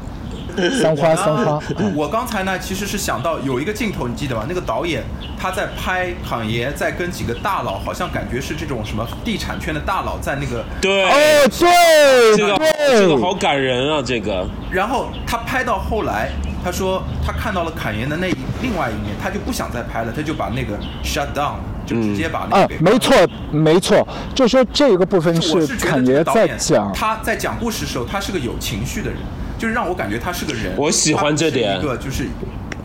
[0.82, 1.60] 三 花三花，
[1.96, 4.46] 我刚 才呢其实是想到有一个镜头，你记得吗？
[4.48, 5.04] 那个导演
[5.38, 12.58] 他在拍侃爷，在跟几个大佬，好像感觉是这种什么地产圈的大佬在那个对哦对，这个
[13.00, 14.46] 这个好感人啊这个。
[14.72, 16.32] 然后他拍到后来，
[16.64, 18.28] 他说他看到了侃爷的那
[18.62, 22.76] 另外一面，他就不想再拍了，他就把那个 shut down，就直接把那个。
[22.76, 23.16] 啊，没错
[23.52, 29.20] 没错，就说这个部分是侃爷在讲，他在讲故事的时候，他是个有情绪的人。
[29.66, 31.80] 就是让我感觉他是个人，我喜欢这点。
[31.80, 32.28] 一个就是，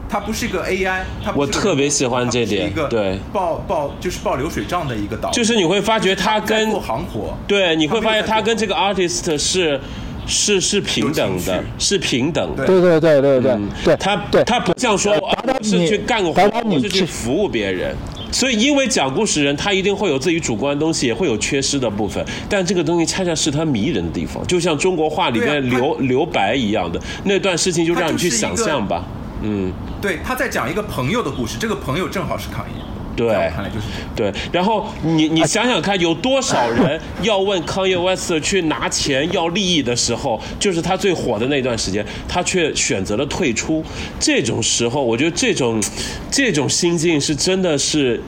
[0.09, 2.69] 他不是一个 AI，他我特别喜欢这点。
[2.69, 9.79] 一个对报报就是报流水账的一个导，就是你会发觉他跟做行活，对，你会发现他跟这个 artist 是
[10.27, 12.57] 是是平等的，是平等。
[12.57, 15.15] 对对对对对对，他对他不像说
[15.61, 17.95] 是去干个活，是去服务别人。
[18.33, 29.05] 所以，因为讲故事人他一定会有自己主观的东西，也会有缺失的部分，但这个东西恰恰是他迷人的地方，就像中国话里面留留白一样的那段事情，就让你去想象吧。
[29.43, 32.90] 嗯，对，他在讲一个朋友的故事，这个朋友正好是康爷。
[33.17, 34.33] 对，看来就是对。
[34.51, 43.85] 然后你你想想看，有多少人要问康业 West 去拿钱要利益的时候，就是他最火的那段时间，他却选择了退出。
[44.19, 45.83] 这种时候，我觉得这种
[46.31, 48.23] 这种心境是真的是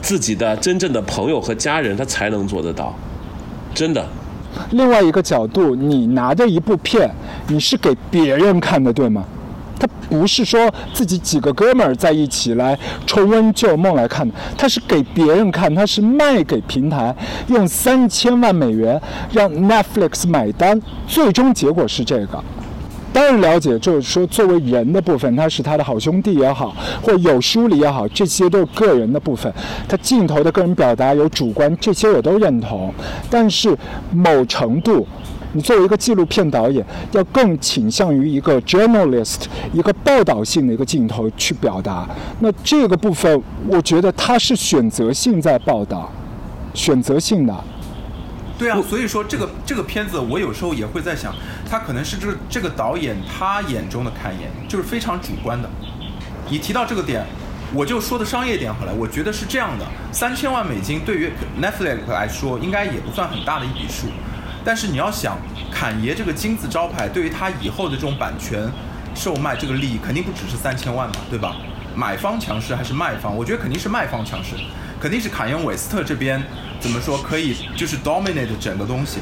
[0.00, 2.96] 自己的真正的朋友和家人，他才能做得到，
[3.74, 4.06] 真的。
[4.70, 7.10] 另外一个角度，你拿着一部片，
[7.48, 9.24] 你是给别人看的，对吗？
[9.82, 17.12] 他不是说自己几个哥们儿在一起来重温旧梦来看的，他是给别人看，他是卖给平台，
[17.48, 19.00] 用三千万美元
[19.32, 22.40] 让 Netflix 买单，最终结果是这个。
[23.12, 29.52] 当然了解，就是说作为人的部分，他是他的好兄弟也好，或有疏离也好，这些都是个人的部分。
[29.88, 32.94] 他镜头的个人表达有主观，这些我都认同。
[33.28, 33.76] 但是
[34.12, 35.04] 某程度。
[35.54, 42.08] 你作为一个纪录片导演，要更倾向于一个 journalist 一个报道性的一个镜头去表达。
[42.40, 46.10] 那这个部分，我觉得他是选择性在报道，
[46.74, 47.64] 选择性的。
[48.58, 51.34] 对啊，所以说这个这个片子，我有时候也会在想，
[51.68, 55.68] 他可能是这个这个导演他眼中的看眼，就是非常主观的。
[56.48, 57.24] 你提到这个点，
[57.74, 58.94] 我就说的商业点好了。
[58.94, 64.06] 我觉得是这样的，三千万美金对于 Netflix 来说，应该也不算很大的一笔数。
[64.64, 65.36] 但是你要想，
[65.70, 68.70] 侃爷这个金字招牌，对于他以后的这种版权
[69.14, 71.56] 售卖这个利益，肯定不只是三千万嘛，对吧？
[71.94, 73.36] 买方强势还是卖方？
[73.36, 74.56] 我觉得肯定是卖方强势，
[75.00, 76.42] 肯定是卡恩韦斯特这边
[76.80, 79.18] 怎么说可以就是 dominate 整个东西。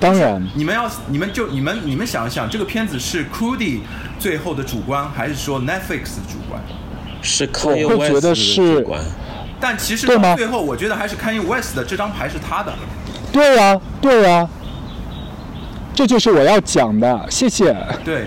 [0.00, 3.80] 当然，你们要你们就你们你们想一想，这个片子是 Crudy
[4.18, 6.62] 最后的主观，还是说 Netflix 的主观？
[7.20, 9.04] 是我 Kanye 会 West 觉得的是主观。
[9.60, 12.72] 但其实到最后，我觉得还是 Kanye West 的这张牌是他的。
[13.32, 14.48] 对呀、对呀、
[15.98, 17.26] 这就是我要讲的。
[17.28, 17.76] 谢谢。
[18.04, 18.24] 对，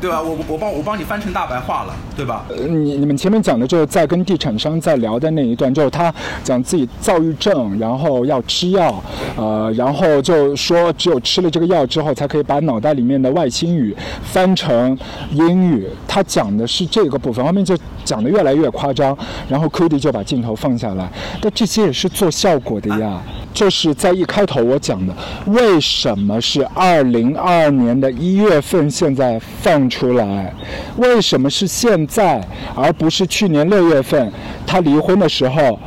[0.00, 0.20] 对吧？
[0.20, 2.44] 我我我帮我帮你翻成大白话了，对吧？
[2.48, 9.00] 呃你你们前面讲的就是在跟地产商在聊的那一段，就是他讲自己躁郁症，然后要吃药，
[9.36, 14.98] 呃，然后就说只有吃了这个药之后，才可以把脑袋里面的外星语翻成
[15.30, 15.86] 英语。
[16.08, 19.16] 他讲的是这个部分，后面就讲的越来越夸张，
[19.48, 21.08] 然后 Cody 就把镜头放下来，
[21.40, 23.22] 但这些也是做效果的呀。
[23.52, 25.14] 就是在一开头我讲的，
[25.46, 30.54] 为什么是二零二二年的一月份现在放出来？
[30.96, 34.32] 为什么是现在，而不是去年六月份
[34.66, 35.78] 他离婚的时候？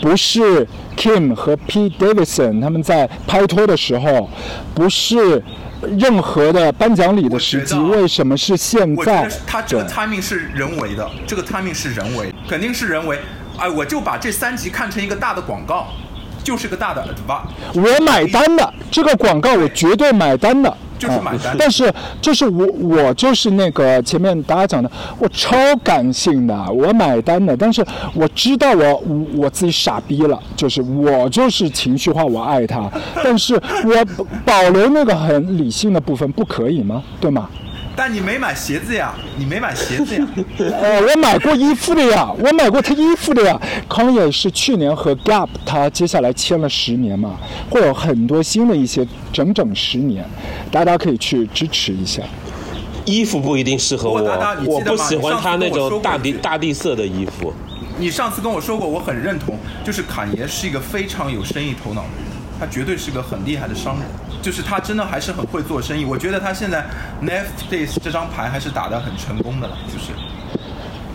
[0.00, 4.28] 不是 Kim 和 Pete Davidson 他们在拍拖的时候，
[4.74, 5.40] 不是
[5.96, 9.30] 任何的颁奖礼的时机，为什么是现在？
[9.46, 13.16] 他这个 timing 是人为的，这个 timing 是人为，肯定是人为。
[13.56, 15.86] 哎，我就把这三集看成一个大的广告，
[16.42, 17.40] 就是个大的 adva。
[17.74, 20.76] 我买单的，这个广告我绝对买单的。
[20.98, 27.56] 就是买单啊但是就是我我就是那个前面大家讲的，我超感性的，我买单的。
[27.56, 37.02] 但是我知道我我我自己傻逼了，就是我就是情绪化，我爱他，但是我保留那个很理性的部分，不可以吗？
[37.20, 37.48] 对吗？
[37.94, 40.26] 但你没买鞋子呀，你没买鞋子呀。
[40.58, 43.60] 呃，我买过衣服的呀，我买过他衣服的呀。
[43.88, 50.24] 康也是去年和 Gap 他接下来签了十年嘛，会有很多新的一些整整十年，
[50.70, 52.22] 大家可以去支持一下。
[53.04, 54.22] 衣服不一定适合我，
[54.64, 57.52] 我不喜欢他那种大地大地色的衣服。
[57.98, 62.31] 你上次跟我说过，我很认同，就是侃爷是一个非常有生意头脑的人，
[62.62, 64.04] 他绝对是个很厉害的商人，
[64.40, 66.04] 就是他真的还是很会做生意。
[66.04, 66.86] 我觉得他现在
[67.20, 70.12] Netflix 这张牌还是打得很成功的了，就是。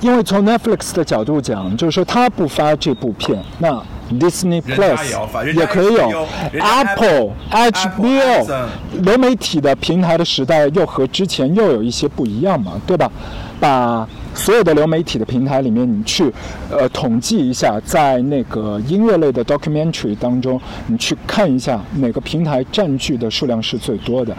[0.01, 3.81] 因为从 Netflix 的角度讲，就是说他不发这部片，那
[4.11, 6.27] Disney Plus 也可以有
[6.59, 13.09] Apple、HBO 流媒体的平台的时代，又和之前又有一些不一样嘛，对吧？
[13.57, 14.05] 把
[14.37, 16.31] 所有的流媒体的平台里面，你去
[16.69, 24.35] 呃统计一下，在那个音乐类的 documentary 当中，你去看一下哪个平台占据的数量是最多的。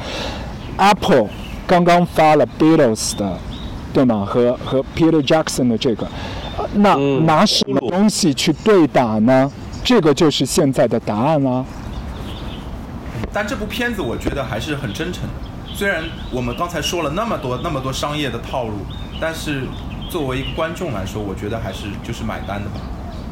[0.77, 1.29] Apple
[1.67, 3.37] 刚刚发了 Beatles 的，
[3.93, 4.25] 对吗？
[4.25, 6.07] 和和 Peter Jackson 的这个，
[6.57, 9.51] 呃那、嗯拿什么东西去对打呢？
[9.85, 11.65] 这个就是现在的答案啦、
[13.33, 18.75] 但这部片子我觉得还是很真诚的，虽然我们刚才说了那么多那么多商业的套路，
[19.21, 19.63] 但是
[20.09, 22.81] 作为一个观众来说，我觉得还是就是买单的吧。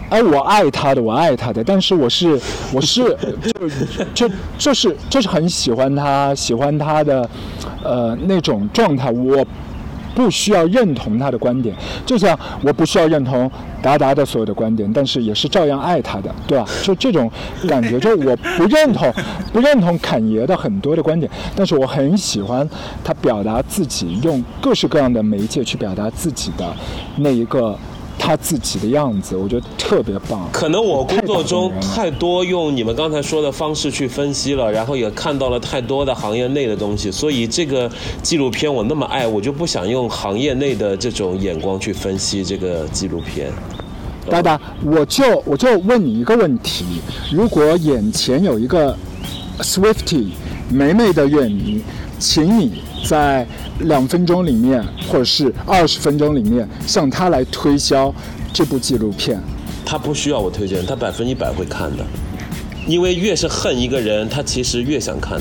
[0.08, 2.40] 哎，我爱他的，我爱他的，但是我是
[2.72, 3.02] 我是
[4.14, 7.28] 就就就是就是很喜欢他，喜欢他的
[7.82, 9.44] 呃那种状态，我
[10.16, 11.76] 不需要认同他的观点，
[12.06, 13.48] 就像我不需要认同
[13.82, 16.66] 达达的所有的观点，但是也是照样爱他的，对吧？
[16.82, 17.30] 就这种
[17.68, 19.12] 感觉，就我不认同
[19.52, 22.66] 不认同侃爷的很多的观点，但是我很喜欢
[23.04, 26.74] 他表达自己，用各式各样的媒介去表达自己的
[27.16, 27.78] 那一个。
[28.26, 30.48] 他自己的样子，我觉得特别棒。
[30.50, 37.88] 可能我工作中太多用你们刚才说的方式去分析了，然后也看到了太多的行业内的东西，所以这个
[38.24, 43.52] 纪录片我那么爱，我就不想用行业内的这种眼光去分析这个纪录片。
[44.28, 46.84] 达达，我就我就问你一个问题：
[47.30, 48.98] 如果眼前有一个
[49.60, 50.30] Swifty
[50.68, 51.80] 美美的乐迷，
[52.18, 53.46] 请你在
[53.80, 58.14] 两分钟里面，或者是二十分钟里面，向他来推销
[58.52, 59.40] 这部纪录片。
[59.84, 62.04] 他不需要我推荐，他百分之一百会看的，
[62.86, 65.38] 因为越是恨一个人，他其实越想看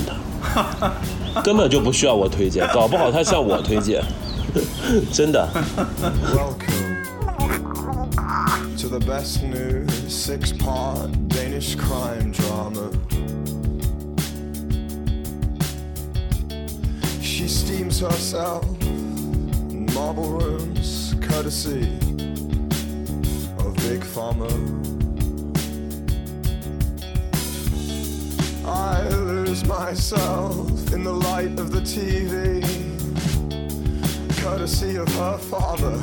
[0.53, 0.93] 他，
[1.41, 4.03] 根本就不需要我推荐，搞不好他向我推荐，
[5.11, 5.47] 真的。
[17.45, 21.83] She steams herself in marble rooms, courtesy
[23.59, 24.49] of Big Pharma.
[28.65, 32.63] I lose myself in the light of the TV,
[34.39, 35.99] courtesy of her father.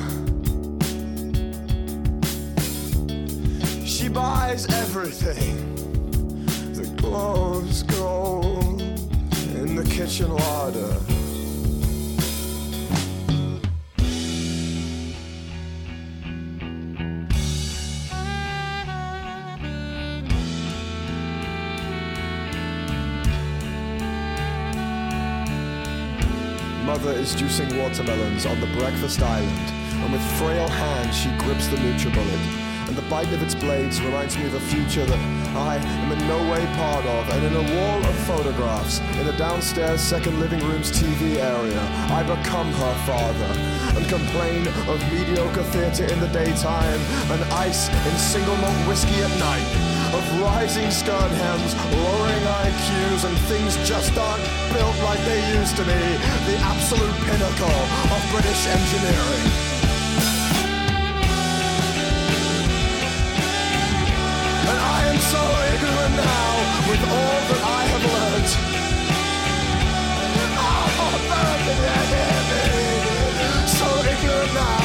[3.85, 5.75] She buys everything
[6.75, 8.81] that glows gold
[9.57, 11.22] in the kitchen larder.
[27.03, 29.71] Mother is juicing watermelons on the breakfast island,
[30.05, 32.87] and with frail hands she grips the NutriBullet.
[32.87, 35.19] And the bite of its blades reminds me of a future that
[35.57, 37.29] I am in no way part of.
[37.31, 41.81] And in a wall of photographs, in the downstairs second living room's TV area,
[42.15, 43.51] I become her father
[43.99, 47.01] and complain of mediocre theatre in the daytime
[47.33, 49.92] and ice in single malt whiskey at night.
[50.13, 55.85] Of rising skirt hems, lowering IQs, and things just aren't built like they used to
[55.85, 56.01] be.
[56.45, 57.81] The absolute pinnacle
[58.13, 59.47] of British engineering.
[64.69, 65.43] And I am so
[65.73, 66.51] ignorant now
[66.93, 68.51] with all that I have learned.
[70.61, 73.65] Ah, oh, American, yeah, yeah, yeah.
[73.65, 74.82] So ignorant now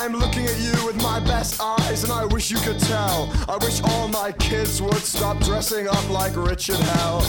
[0.00, 3.30] I am looking at you with my best eyes, and I wish you could tell.
[3.46, 7.20] I wish all my kids would stop dressing up like Richard Hell.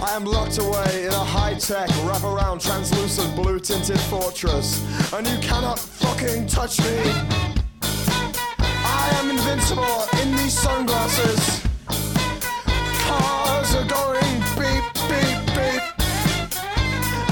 [0.00, 4.80] I am locked away in a high-tech, wraparound, translucent, blue-tinted fortress,
[5.12, 7.00] and you cannot fucking touch me.
[7.80, 11.62] I am invincible in these sunglasses.
[13.08, 15.82] Cars are going beep, beep, beep,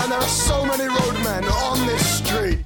[0.03, 2.65] and there are so many roadmen on this street,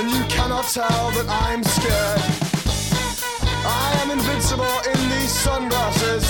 [0.00, 2.22] and you cannot tell that I'm scared.
[3.66, 6.24] I am invincible in these sunglasses.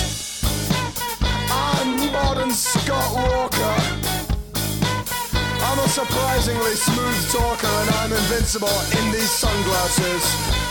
[1.22, 3.76] I'm modern Scott Walker.
[5.68, 10.69] I'm a surprisingly smooth talker and I'm invincible in these sunglasses.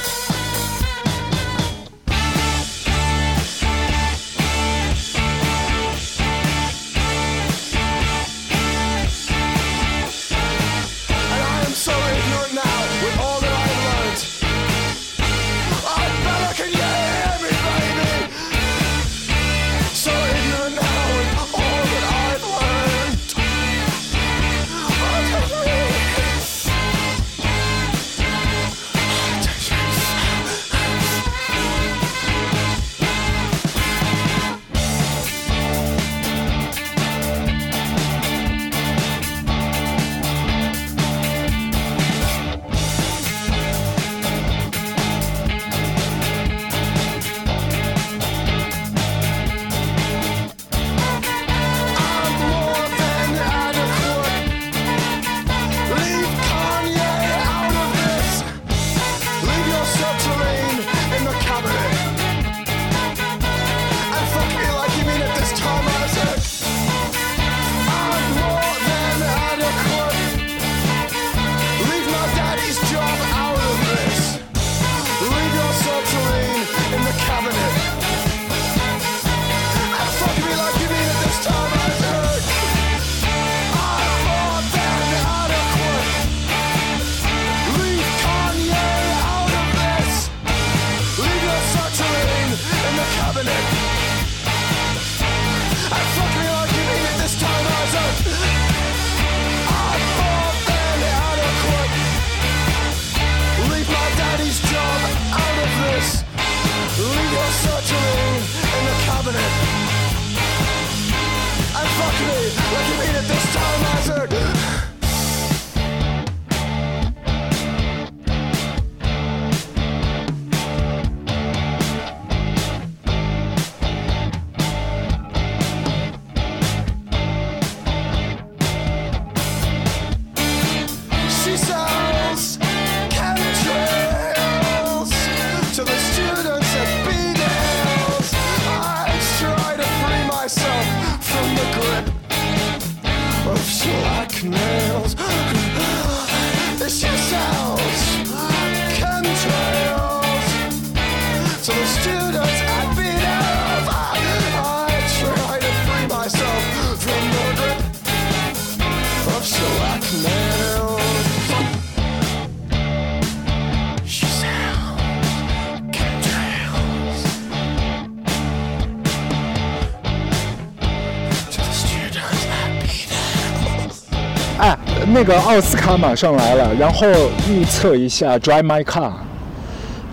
[175.29, 177.05] 个奥斯卡马上来了，然后
[177.47, 179.09] 预测一下《Drive My Car》。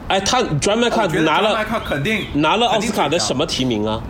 [0.08, 4.02] 哎，他 Drive My Car 拿 Drive My 了 Car 肯定拿了奥斯卡的什么提名啊？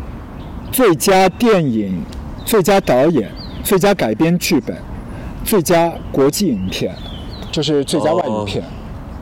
[0.72, 2.02] 最佳电影、
[2.44, 3.30] 最佳导演、
[3.62, 4.76] 最佳改编剧本、
[5.44, 6.92] 最佳国际影片，
[7.52, 8.64] 就是最佳外语片。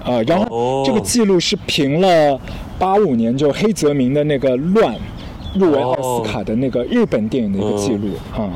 [0.06, 2.40] 呃，然后哦这个记录是凭了
[2.78, 4.94] 八五年就黑泽明的那个《乱》
[5.54, 8.48] 入围奥斯卡的那个日本电影的一个记录啊。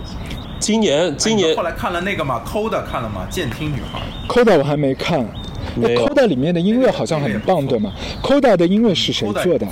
[0.68, 3.26] 今年今年哎后来看了那个嘛？Coda 看了吗？
[3.30, 4.02] 监听女孩。
[4.28, 5.26] Coda 我还没看。
[5.76, 7.90] 那 Coda 里面的音乐好像很棒，对吗
[8.22, 9.66] ？Coda 的音乐是谁做的。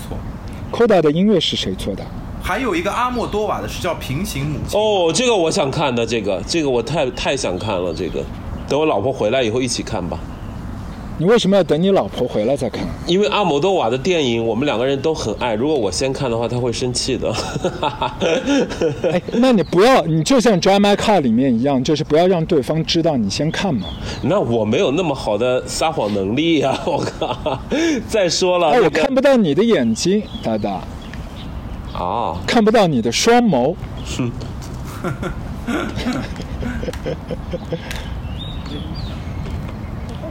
[0.73, 2.03] ？Coda 的音乐是谁做的？
[2.43, 4.81] 还有一个阿莫多瓦的是叫《平行母亲》。
[4.83, 8.25] 哦，这个我想看的，这个这个我太太想看了，这个
[8.67, 10.19] 等我老婆回来以后一起看吧。
[11.19, 12.87] 你为什么要等你老婆回来再看？
[13.07, 17.33] 因为阿莫多瓦的电影我们两个人都很爱，如果我先看的话，他会生气的。
[19.11, 23.87] 哎，那你不要，你就像《Drive My Car》里面一样，就是不要让对方知道你先看嘛。
[24.23, 27.59] 那我没有那么好的撒谎能力呀、我靠！
[28.09, 30.81] 再说了，哎，我看不到你的眼睛，大大，
[31.95, 33.75] 哦，看不到你的双眸。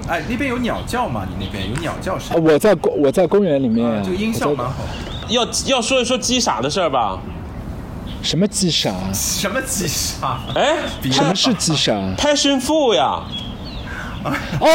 [0.07, 1.25] 哎，那边有鸟叫吗？
[1.27, 4.75] 你那边有鸟叫啊，声，我在公我在公园里面啊，啊这个音效蛮好。
[5.29, 7.19] 要要说一说鸡傻的事儿吧？
[8.21, 8.93] 什么鸡傻？
[9.13, 10.39] 什么鸡傻？
[10.55, 10.77] 哎
[11.11, 13.21] 什么是鸡傻？，Passion Full 呀，
[14.59, 14.67] 哦，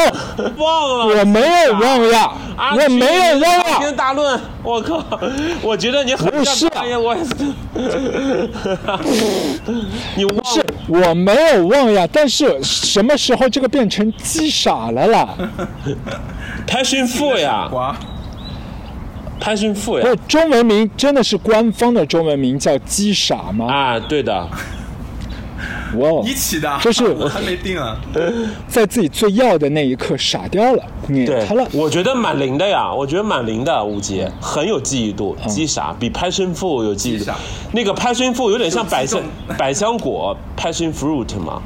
[0.57, 1.07] 忘了。
[1.19, 3.93] 我没有忘呀，啊我没有忘呀。
[3.97, 5.03] 大论，我靠！
[5.63, 7.35] 我觉得你很不是像导演，我也是。
[10.17, 15.29] 你忘不是，我没有忘呀，但是什么时候这个变成鸡傻了啦
[16.67, 17.97] ？Passion Full 呀瓜
[19.41, 23.73] ，，Passion Full 呀不是，中文名真的是官方的中文名叫鸡傻吗？
[23.73, 24.49] 啊，对的，
[25.99, 26.23] 哇哦。
[26.25, 27.97] 你，起的，就是我 还没定啊。
[28.69, 37.33] 在自己最要的那一刻傻掉了，你对他了。，我觉得蛮灵的呀，我觉得蛮灵的，吴杰很有记忆度，鸡傻比 Passion Full 有记忆度。
[37.73, 39.21] 那个 Passion Full 有点像百香
[39.59, 41.63] 百香果 Passion Fruit 吗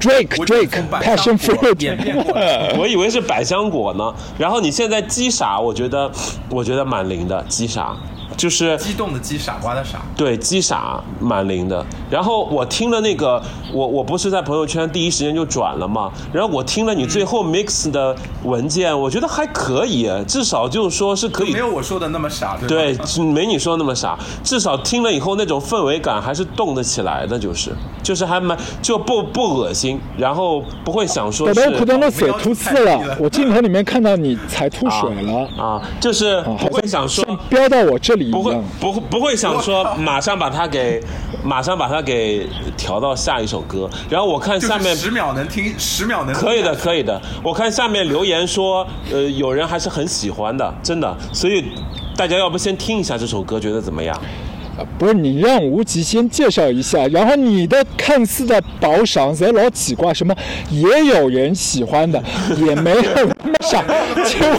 [0.00, 4.14] ，Drake 我就是 Drake 从百 Passion Fruit 我以为是百香果呢。
[4.38, 6.10] 然后你现在鸡傻，我觉得
[6.50, 7.96] 我觉得蛮灵的，鸡傻
[8.36, 10.02] 就是激动的激，傻瓜的傻。
[10.16, 11.84] 对，激傻蛮灵的。
[12.10, 16.10] 然后我听了那个，我我不是在朋友圈第一时间就转了嘛。
[16.32, 18.14] 然后我听了你最后 mix 的
[18.44, 22.94] 文件，我觉得还可以，至少就是说是可以没有我说的那么傻，对？
[22.94, 27.72] 对，没你说那么傻，至少听了以后那种氛围感还是动得起来的，就是
[28.02, 38.56] 就是还蛮就不不恶心，然后不会想说是宝宝苦等的水吐刺了，我镜头里面看到你才吐水了，啊，就是啊，不会想说像飙到我这里一不会。
[38.80, 41.02] 不会不会想说马上把它给
[41.44, 42.46] 马上把它给
[42.76, 47.20] 调到下一首歌，然后我看下面十秒能听，十秒能可以的，可以的。
[47.42, 51.16] 我看下面留言说，呃，有人还是很喜欢的，真的。
[51.32, 51.64] 所以
[52.16, 54.18] 大家要不先听一下这首歌，觉得怎么样？
[54.98, 60.34] 不是你让吴极先介绍一下，然后你的看似的宝赏贼老奇怪，什么
[60.70, 62.22] 也有人喜欢的，
[62.56, 63.82] 也没有那么傻。
[64.24, 64.58] 请问，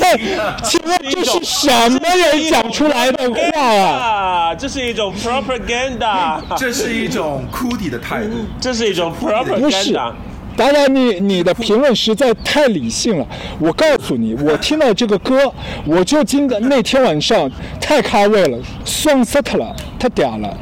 [0.63, 4.47] 请问这是什么人讲出来的话啊？
[4.49, 8.31] 啊， 这是一种 propaganda，这是一种哭底的态度。
[8.59, 10.13] 这是一种 propaganda。，
[10.57, 13.27] 当然你你的评论实在太理性了。
[13.59, 15.53] 我告诉你，我听到这个歌，
[15.85, 17.49] 我就今个那天晚上
[17.79, 20.57] 太咖位了，爽死他了，太嗲了。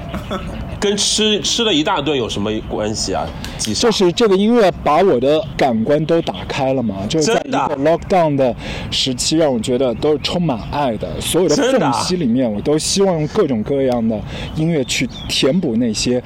[0.78, 3.26] 跟吃吃了一大顿有什么关系啊？
[3.74, 8.54] 就是这个音乐把我的感官都打开了嘛，就是在一个 lockdown 的
[8.92, 11.10] 时期，让我觉得都是充满爱的。
[11.20, 14.20] 所有的缝隙里面，我都希望用各种各样的
[14.56, 16.22] 音乐去填补那些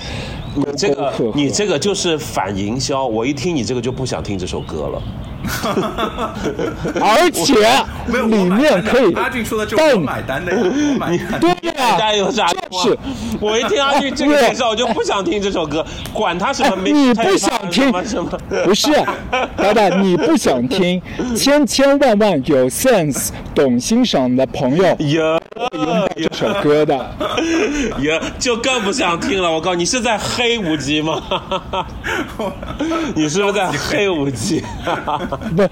[0.61, 1.13] 沟这个。
[1.35, 5.01] 你这个就是反营销，我一听你这个就不想听这首歌了。
[7.01, 7.53] 而且
[8.07, 11.39] 里我买单的面可以阿俊说的这带我买单的呀，我买单。
[11.41, 12.97] 对呀、大家有啥就是
[13.39, 18.29] 我一听阿俊这个介绍，我就不想听这首歌， 管他什么哎 mix 你不想听什么
[18.65, 18.91] 不是，
[19.57, 21.01] 老板，你不想听，
[21.35, 25.39] 千千万万有 sense、懂欣赏的朋友有
[26.15, 27.11] 这首歌的。
[27.99, 29.51] 有，就更不想听了。
[29.51, 31.21] 我告诉你，你是在黑无极吗？
[33.15, 34.63] 你是不是在黑无极？
[35.55, 35.67] 不，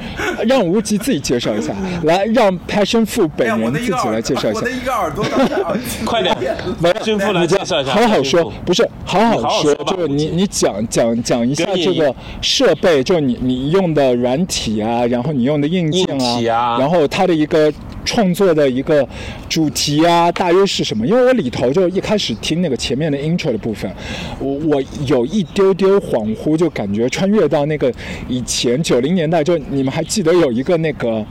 [0.47, 3.05] 让无极自己介绍一下， 来让 Passion
[3.38, 4.59] 哎呀，我本人自己来介绍一下。
[4.59, 4.72] 我的。
[4.78, 5.26] 一个耳朵
[6.05, 6.43] 快点不，
[6.80, 16.78] 没有君父来介绍一下好好说，不是好好你好好说，就是你你讲讲讲一下这个设备，就是你你用的软体啊，然后你用的硬件啊。
[16.80, 17.74] 然后它的一个
[18.08, 19.05] 创作的一个
[19.49, 21.05] 主题啊，大约是什么？
[21.05, 23.91] 因为我里头就一开始听那个前面的 intro 的部分，
[24.39, 27.93] 我我有一丢丢恍惚，就感觉穿越到那个
[28.30, 31.24] 以前九零年代，就你们还记得有一个那个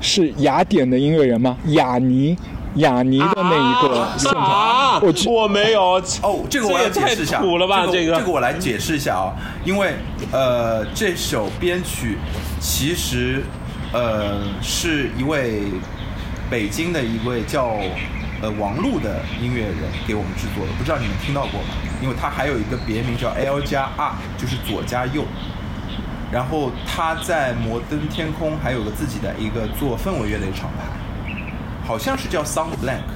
[0.00, 1.58] 是雅典的音乐人吗？
[1.66, 2.36] 雅尼。
[2.76, 7.86] 雅尼的那一个现场，啊，我我没有哦，这个我要也太解释一下，土了吧？
[7.92, 9.92] 这个这个我来解释一下啊，因为
[10.32, 12.16] 呃，这首编曲
[12.58, 13.42] 其实
[13.92, 15.64] 呃是一位
[16.52, 17.78] 北京的一位叫
[18.42, 21.68] 呃王璐的音乐人给我们制作的，不知道你们听到过吗？
[22.02, 25.24] 因为他还有一个别名叫 L 加 R，就是左加右。
[26.30, 30.84] 然后他在摩登天空还有个自己的一个做氛围乐的一个厂牌，
[31.86, 33.08] 好像是叫 Sound Blank。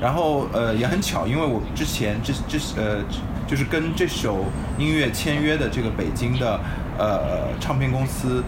[0.00, 3.04] 然后呃也很巧，因为我之前这这呃
[3.46, 4.46] 就是跟这首
[4.78, 6.58] 音乐签约的这个北京的
[6.98, 8.42] 呃唱片公司，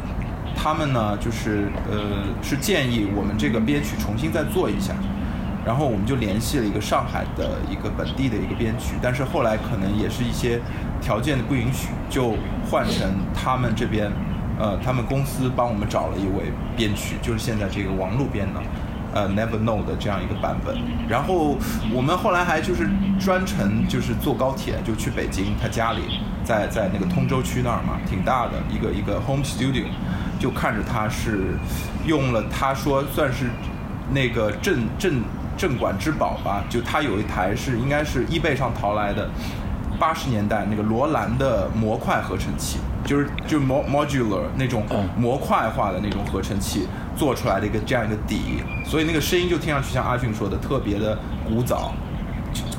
[0.62, 4.92] 他们呢就是呃是建议我们这个编曲重新再做一下，
[5.64, 10.61] 然后我们就联系了一个上海的一个本地的一个编曲，但是后来可能也是一些
[11.00, 12.34] 条件的不允许，就
[12.70, 14.12] 换成他们这边
[14.58, 18.61] 呃他们公司帮我们找了一位编曲，就是现在这个王璐编的。
[19.12, 21.58] 呃，Never Know 的这样一个版本，然后
[21.92, 22.88] 我们后来还就是
[23.18, 29.82] 专程就是坐高铁就去北京，他家里在在那个通州区那儿嘛，挺大的一个一个 home studio，
[30.41, 31.55] 就看着他是
[32.05, 33.47] 用了他说算是
[34.11, 35.22] 那个镇镇
[35.57, 39.30] 镇馆之宝吧，就他有一台是应该是 eBay 上淘来的。
[39.99, 44.82] 八十年代那个罗兰的模块合成器，就是就 modular 那种
[45.14, 51.93] 模块化的那种合成器做出来的一个这样一个底，所以那个声音就听上去像阿俊说的特别的古早，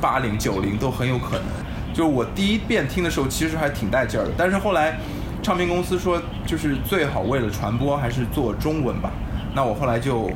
[0.01, 1.43] 八零九零都很有可能。
[1.93, 4.97] 就是我第一遍听的时候其实还挺带劲儿的，但是后来
[5.41, 9.11] 唱片公司说就是最好为了传播还是做中文吧，
[9.55, 10.31] 那我后来就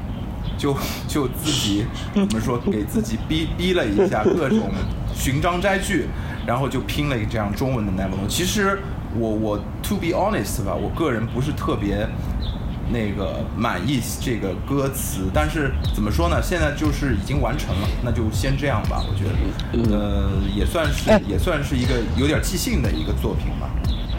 [0.57, 0.75] 就
[1.07, 4.71] 就自己怎么说给自己逼逼了一下各种
[5.13, 6.07] 寻章摘句。
[6.45, 8.27] 然后就拼了一个这样中文的 Never。
[8.29, 8.79] 其实
[9.17, 12.07] 我我 To be honest 吧，我个人不是特别
[12.93, 16.39] 那个满意这个歌词，但是怎么说呢？
[16.43, 19.03] 现在就是已经完成了，那就先这样吧。
[19.09, 19.25] 我觉
[19.89, 23.67] 得，呃，也算是哎也算是一个有点即兴的一个作品吧。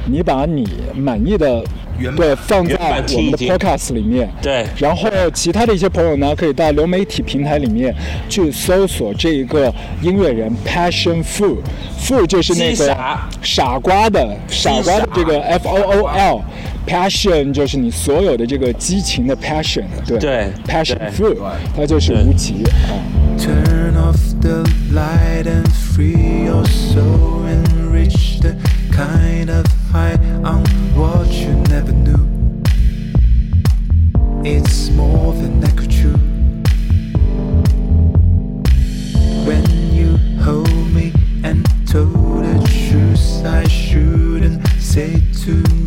[0.06, 1.62] 你把你满意的
[1.98, 2.76] 原对放在
[3.14, 7.94] 我们的 podcast 里面，对然后其他的一些朋友呢，可以到流媒体平台里面
[8.28, 21.36] 去搜索这一个音乐人 Passion Fool，Fool 就是那个傻傻瓜的傻瓜的这个 F O O L，Passion 就是你所有的这个激情的 passion，对对，Passion 对 Fool，
[21.74, 22.70] 它就是无极啊。
[23.38, 28.54] Turn off the light and free your soul and reach the
[28.96, 30.64] kind of high on
[30.96, 32.62] what you never knew.
[34.42, 36.16] It's more than I could chew.
[39.44, 41.12] When you hold me
[41.44, 42.56] and told the
[42.88, 45.85] truth, I shouldn't say to you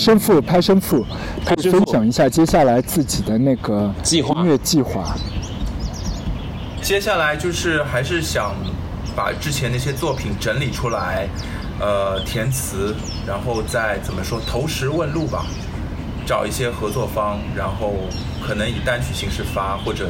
[0.00, 1.04] passion fruit passion fruit
[1.44, 5.14] 可以分享一下接下来自己的那个计划音乐计划。
[6.82, 8.54] 接下来就是还是想
[9.14, 11.28] 把之前那些作品整理出来，
[11.78, 12.94] 呃，填词，
[13.26, 15.44] 然后再怎么说投石问路吧，
[16.24, 17.92] 找一些合作方，然后
[18.42, 20.08] 可能以单曲形式发，或者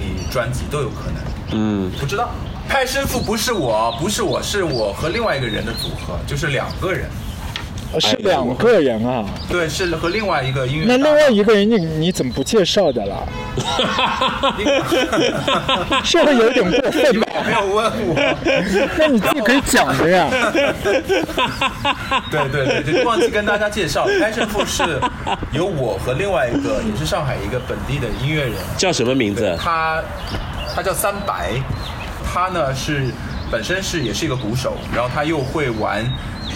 [0.00, 1.22] 以专辑都有可能。
[1.52, 2.30] 嗯，不知道，
[2.68, 7.08] 拍生父不是我，不是我，是我和另外一个人的组合，就是两个人。
[7.98, 10.96] 是两个人啊，对，是和另外一个音乐那。
[10.96, 13.16] 另外一个人你你怎么不介绍的啦？
[16.04, 17.26] 是不是有点过分吧？
[17.44, 18.14] 没有问我。
[18.98, 20.28] 那你自己可以讲的呀。
[22.30, 25.00] 对对对，就忘记跟大家介绍，拍胜负是
[25.52, 29.56] 由我和另外一个也是上海一个本地的音乐人，叫什么名字？
[29.60, 30.00] 他
[30.74, 31.60] 他叫三白，
[32.32, 33.10] 他呢是
[33.50, 36.04] 本身是也是一个鼓手，然后他又会玩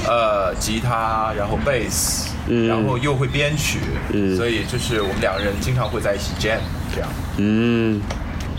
[0.06, 2.32] 呃吉他，然后贝斯，
[2.68, 3.78] 然后又会编曲，
[4.36, 6.58] 所以就是我们两个人经常会在一起 jam
[6.94, 7.08] 这样。
[7.38, 8.00] 嗯，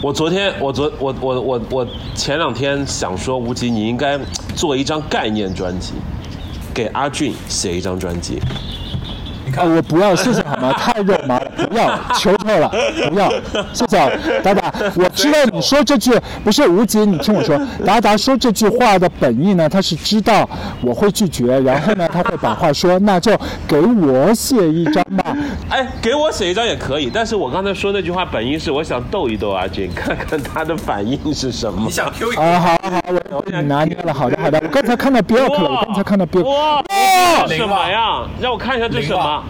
[0.02, 4.20] 我昨天，我昨我我我我前两天想说，吴极你应该
[4.56, 5.94] 做一张概念专辑，
[6.74, 8.42] 给阿俊写一张专辑。
[9.56, 10.74] 啊，我不要，谢谢好吗？
[10.74, 12.72] 太肉麻了，不要，求求了，
[13.10, 13.30] 不要，
[13.74, 14.74] 谢谢达达。
[14.96, 16.12] 我知道你说这句
[16.44, 20.48] 不是吴姐，你听我说，达达说这句话的本意呢，他是知道
[20.82, 23.38] 我会拒绝，然后呢，他会把话说，那就
[23.68, 25.36] 给我写一张吧。
[25.70, 31.90] 哎，给我写一张也可以，但是我刚才说那句话本意是我想逗一逗阿俊，看看他的反应是什么你。
[31.90, 34.60] 想 Q 一啊，好好，我我拿捏了，好的好的。
[34.62, 36.44] 我刚才看到 Bjork 了，我刚才看到 Bjork。
[36.44, 36.84] 哇，
[37.48, 38.28] 什么呀？
[38.42, 39.44] 让我看一下这是什么？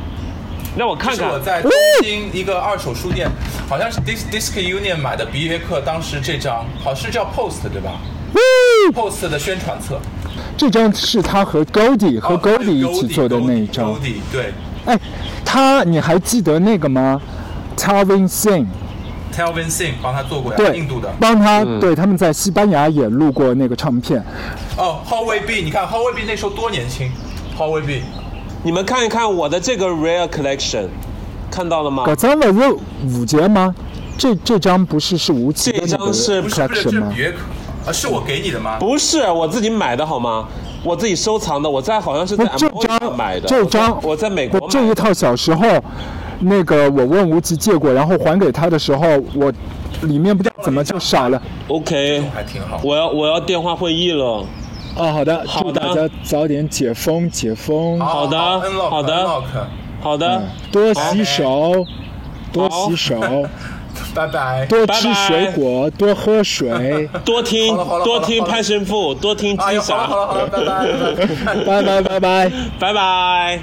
[0.78, 1.39] 让我看看是我。
[1.39, 1.71] 在东
[2.01, 3.30] 京一个二手书店，
[3.69, 7.99] 好像是 Dis Disc Union 买的比约克，当时这张好像是叫 Post 对吧
[8.93, 9.99] ？Post 的宣传册，
[10.57, 13.93] 这张是他和 Goldie 和哦 Goldie 一起做的那一张。
[13.93, 14.53] Goldie 对
[14.86, 14.99] 哎，
[15.43, 17.19] 他你还记得那个吗
[17.78, 21.11] ？Talvin Singh，，Telvin Singh 帮他做过呀，对，印度的。
[21.19, 24.23] 帮他，对，他们在西班牙也录过那个唱片。
[24.78, 27.09] 哦，Howie B，你看 Howie B 那时候多年轻
[27.57, 28.03] ，Howie B，
[28.66, 30.88] 你们看一看我的这个 Rare Collection，
[31.51, 32.03] 看到了吗？
[32.03, 32.76] 搞脏了是
[33.16, 33.76] 五节吗？
[34.18, 37.13] 这这张不是是吴奇的这张是不是是，这 collection 吗
[37.86, 38.78] 啊，是我给你的吗？
[38.80, 40.47] 不是我自己买的好吗？
[40.84, 43.47] 我自己收藏的，我在好像是在，这张买的。
[43.47, 45.68] 这张我在我在美国买的这一套小时候，
[46.39, 49.05] 那个我问吴奇借过，然后还给他的时候，
[49.36, 49.53] 我
[50.01, 51.39] 里面不知道怎么就少了。
[51.68, 52.82] OK，还挺好。
[52.84, 54.43] 我要我要电话会议了。
[54.95, 58.37] 哦，好的，祝大家早点解封，解封，好的
[58.89, 59.27] 好的。
[60.01, 60.41] 好的，
[60.71, 61.85] 多洗手，
[62.53, 63.19] 多洗手，
[64.13, 64.65] 拜拜。
[64.67, 67.09] 多吃水果，多喝水。
[67.25, 70.47] 多听多听潘神父，多听哎金呦，好了好了，
[71.65, 72.01] 拜拜。
[72.01, 72.01] 拜拜。
[72.01, 72.51] 拜拜。
[72.79, 73.59] 拜拜。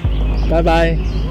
[0.49, 1.22] 拜拜。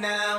[0.00, 0.31] now.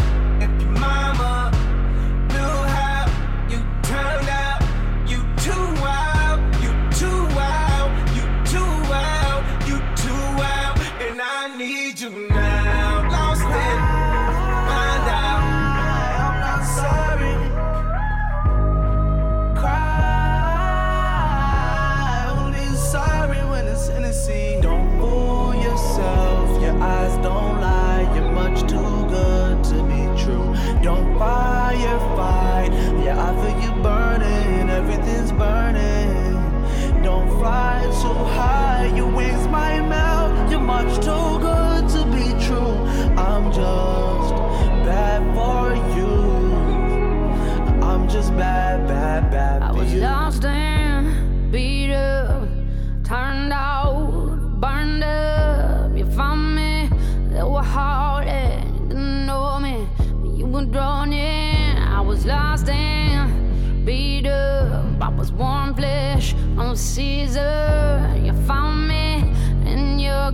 [67.34, 68.09] Caesar.
[68.11, 69.23] Uh, you found me
[69.65, 70.31] in your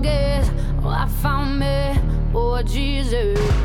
[0.84, 1.97] I found me,
[2.34, 3.59] oh Jesus.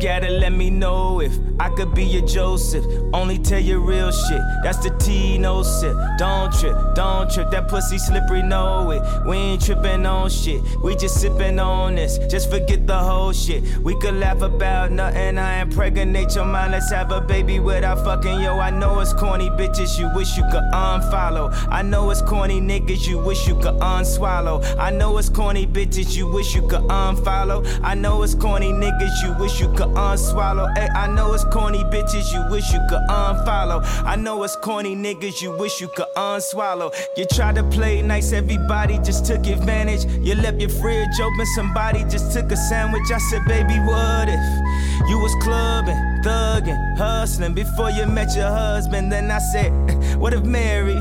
[0.00, 1.45] Gotta let me know if
[1.76, 2.84] could be your Joseph.
[3.12, 4.40] Only tell you real shit.
[4.62, 5.94] That's the T, no sip.
[6.18, 7.50] Don't trip, don't trip.
[7.50, 9.02] That pussy slippery, know it.
[9.26, 10.62] We ain't tripping on shit.
[10.82, 12.18] We just sipping on this.
[12.30, 13.62] Just forget the whole shit.
[13.78, 15.38] We could laugh about nothing.
[15.38, 16.72] I ain't impregnate your mind.
[16.72, 18.58] Let's have a baby without fucking yo.
[18.58, 19.98] I know it's corny bitches.
[19.98, 21.52] You wish you could unfollow.
[21.68, 23.06] I know it's corny niggas.
[23.06, 24.64] You wish you could unswallow.
[24.78, 26.16] I know it's corny bitches.
[26.16, 27.66] You wish you could unfollow.
[27.82, 29.22] I know it's corny niggas.
[29.22, 30.74] You wish you could unswallow.
[30.78, 32.32] Hey, I know it's corny bitches.
[32.32, 33.84] You wish you could unfollow.
[34.04, 35.42] I know it's corny niggas.
[35.42, 36.94] You wish you could unswallow.
[37.16, 38.32] You tried to play nice.
[38.32, 40.04] Everybody just took advantage.
[40.24, 41.46] You left your fridge open.
[41.54, 43.10] Somebody just took a sandwich.
[43.12, 49.12] I said, baby, what if you was clubbing, thugging, hustling before you met your husband?
[49.12, 49.70] Then I said,
[50.18, 51.00] what if Mary?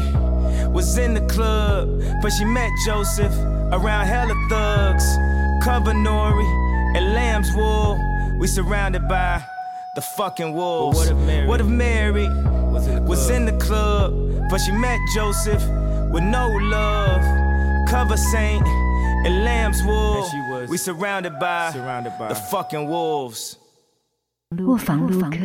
[0.76, 1.88] was in the club,
[2.22, 3.34] but she met Joseph
[3.72, 5.06] around hella thugs.
[5.64, 6.46] Cover Nori
[6.98, 7.98] and Lamb's wool.
[8.38, 9.42] We surrounded by
[9.95, 10.97] the fucking wolves.
[10.99, 12.29] what if Mary- What if Mary
[12.73, 13.37] Was in the was club?
[13.37, 14.13] in the club,
[14.51, 15.63] but she met Joseph
[16.13, 17.23] with no love.
[17.89, 18.65] Cover Saint
[19.27, 20.23] and Lamb's wool.
[20.23, 23.57] And she was we surrounded by surrounded by the fucking wolves.
[24.59, 25.37] 卧房录歌。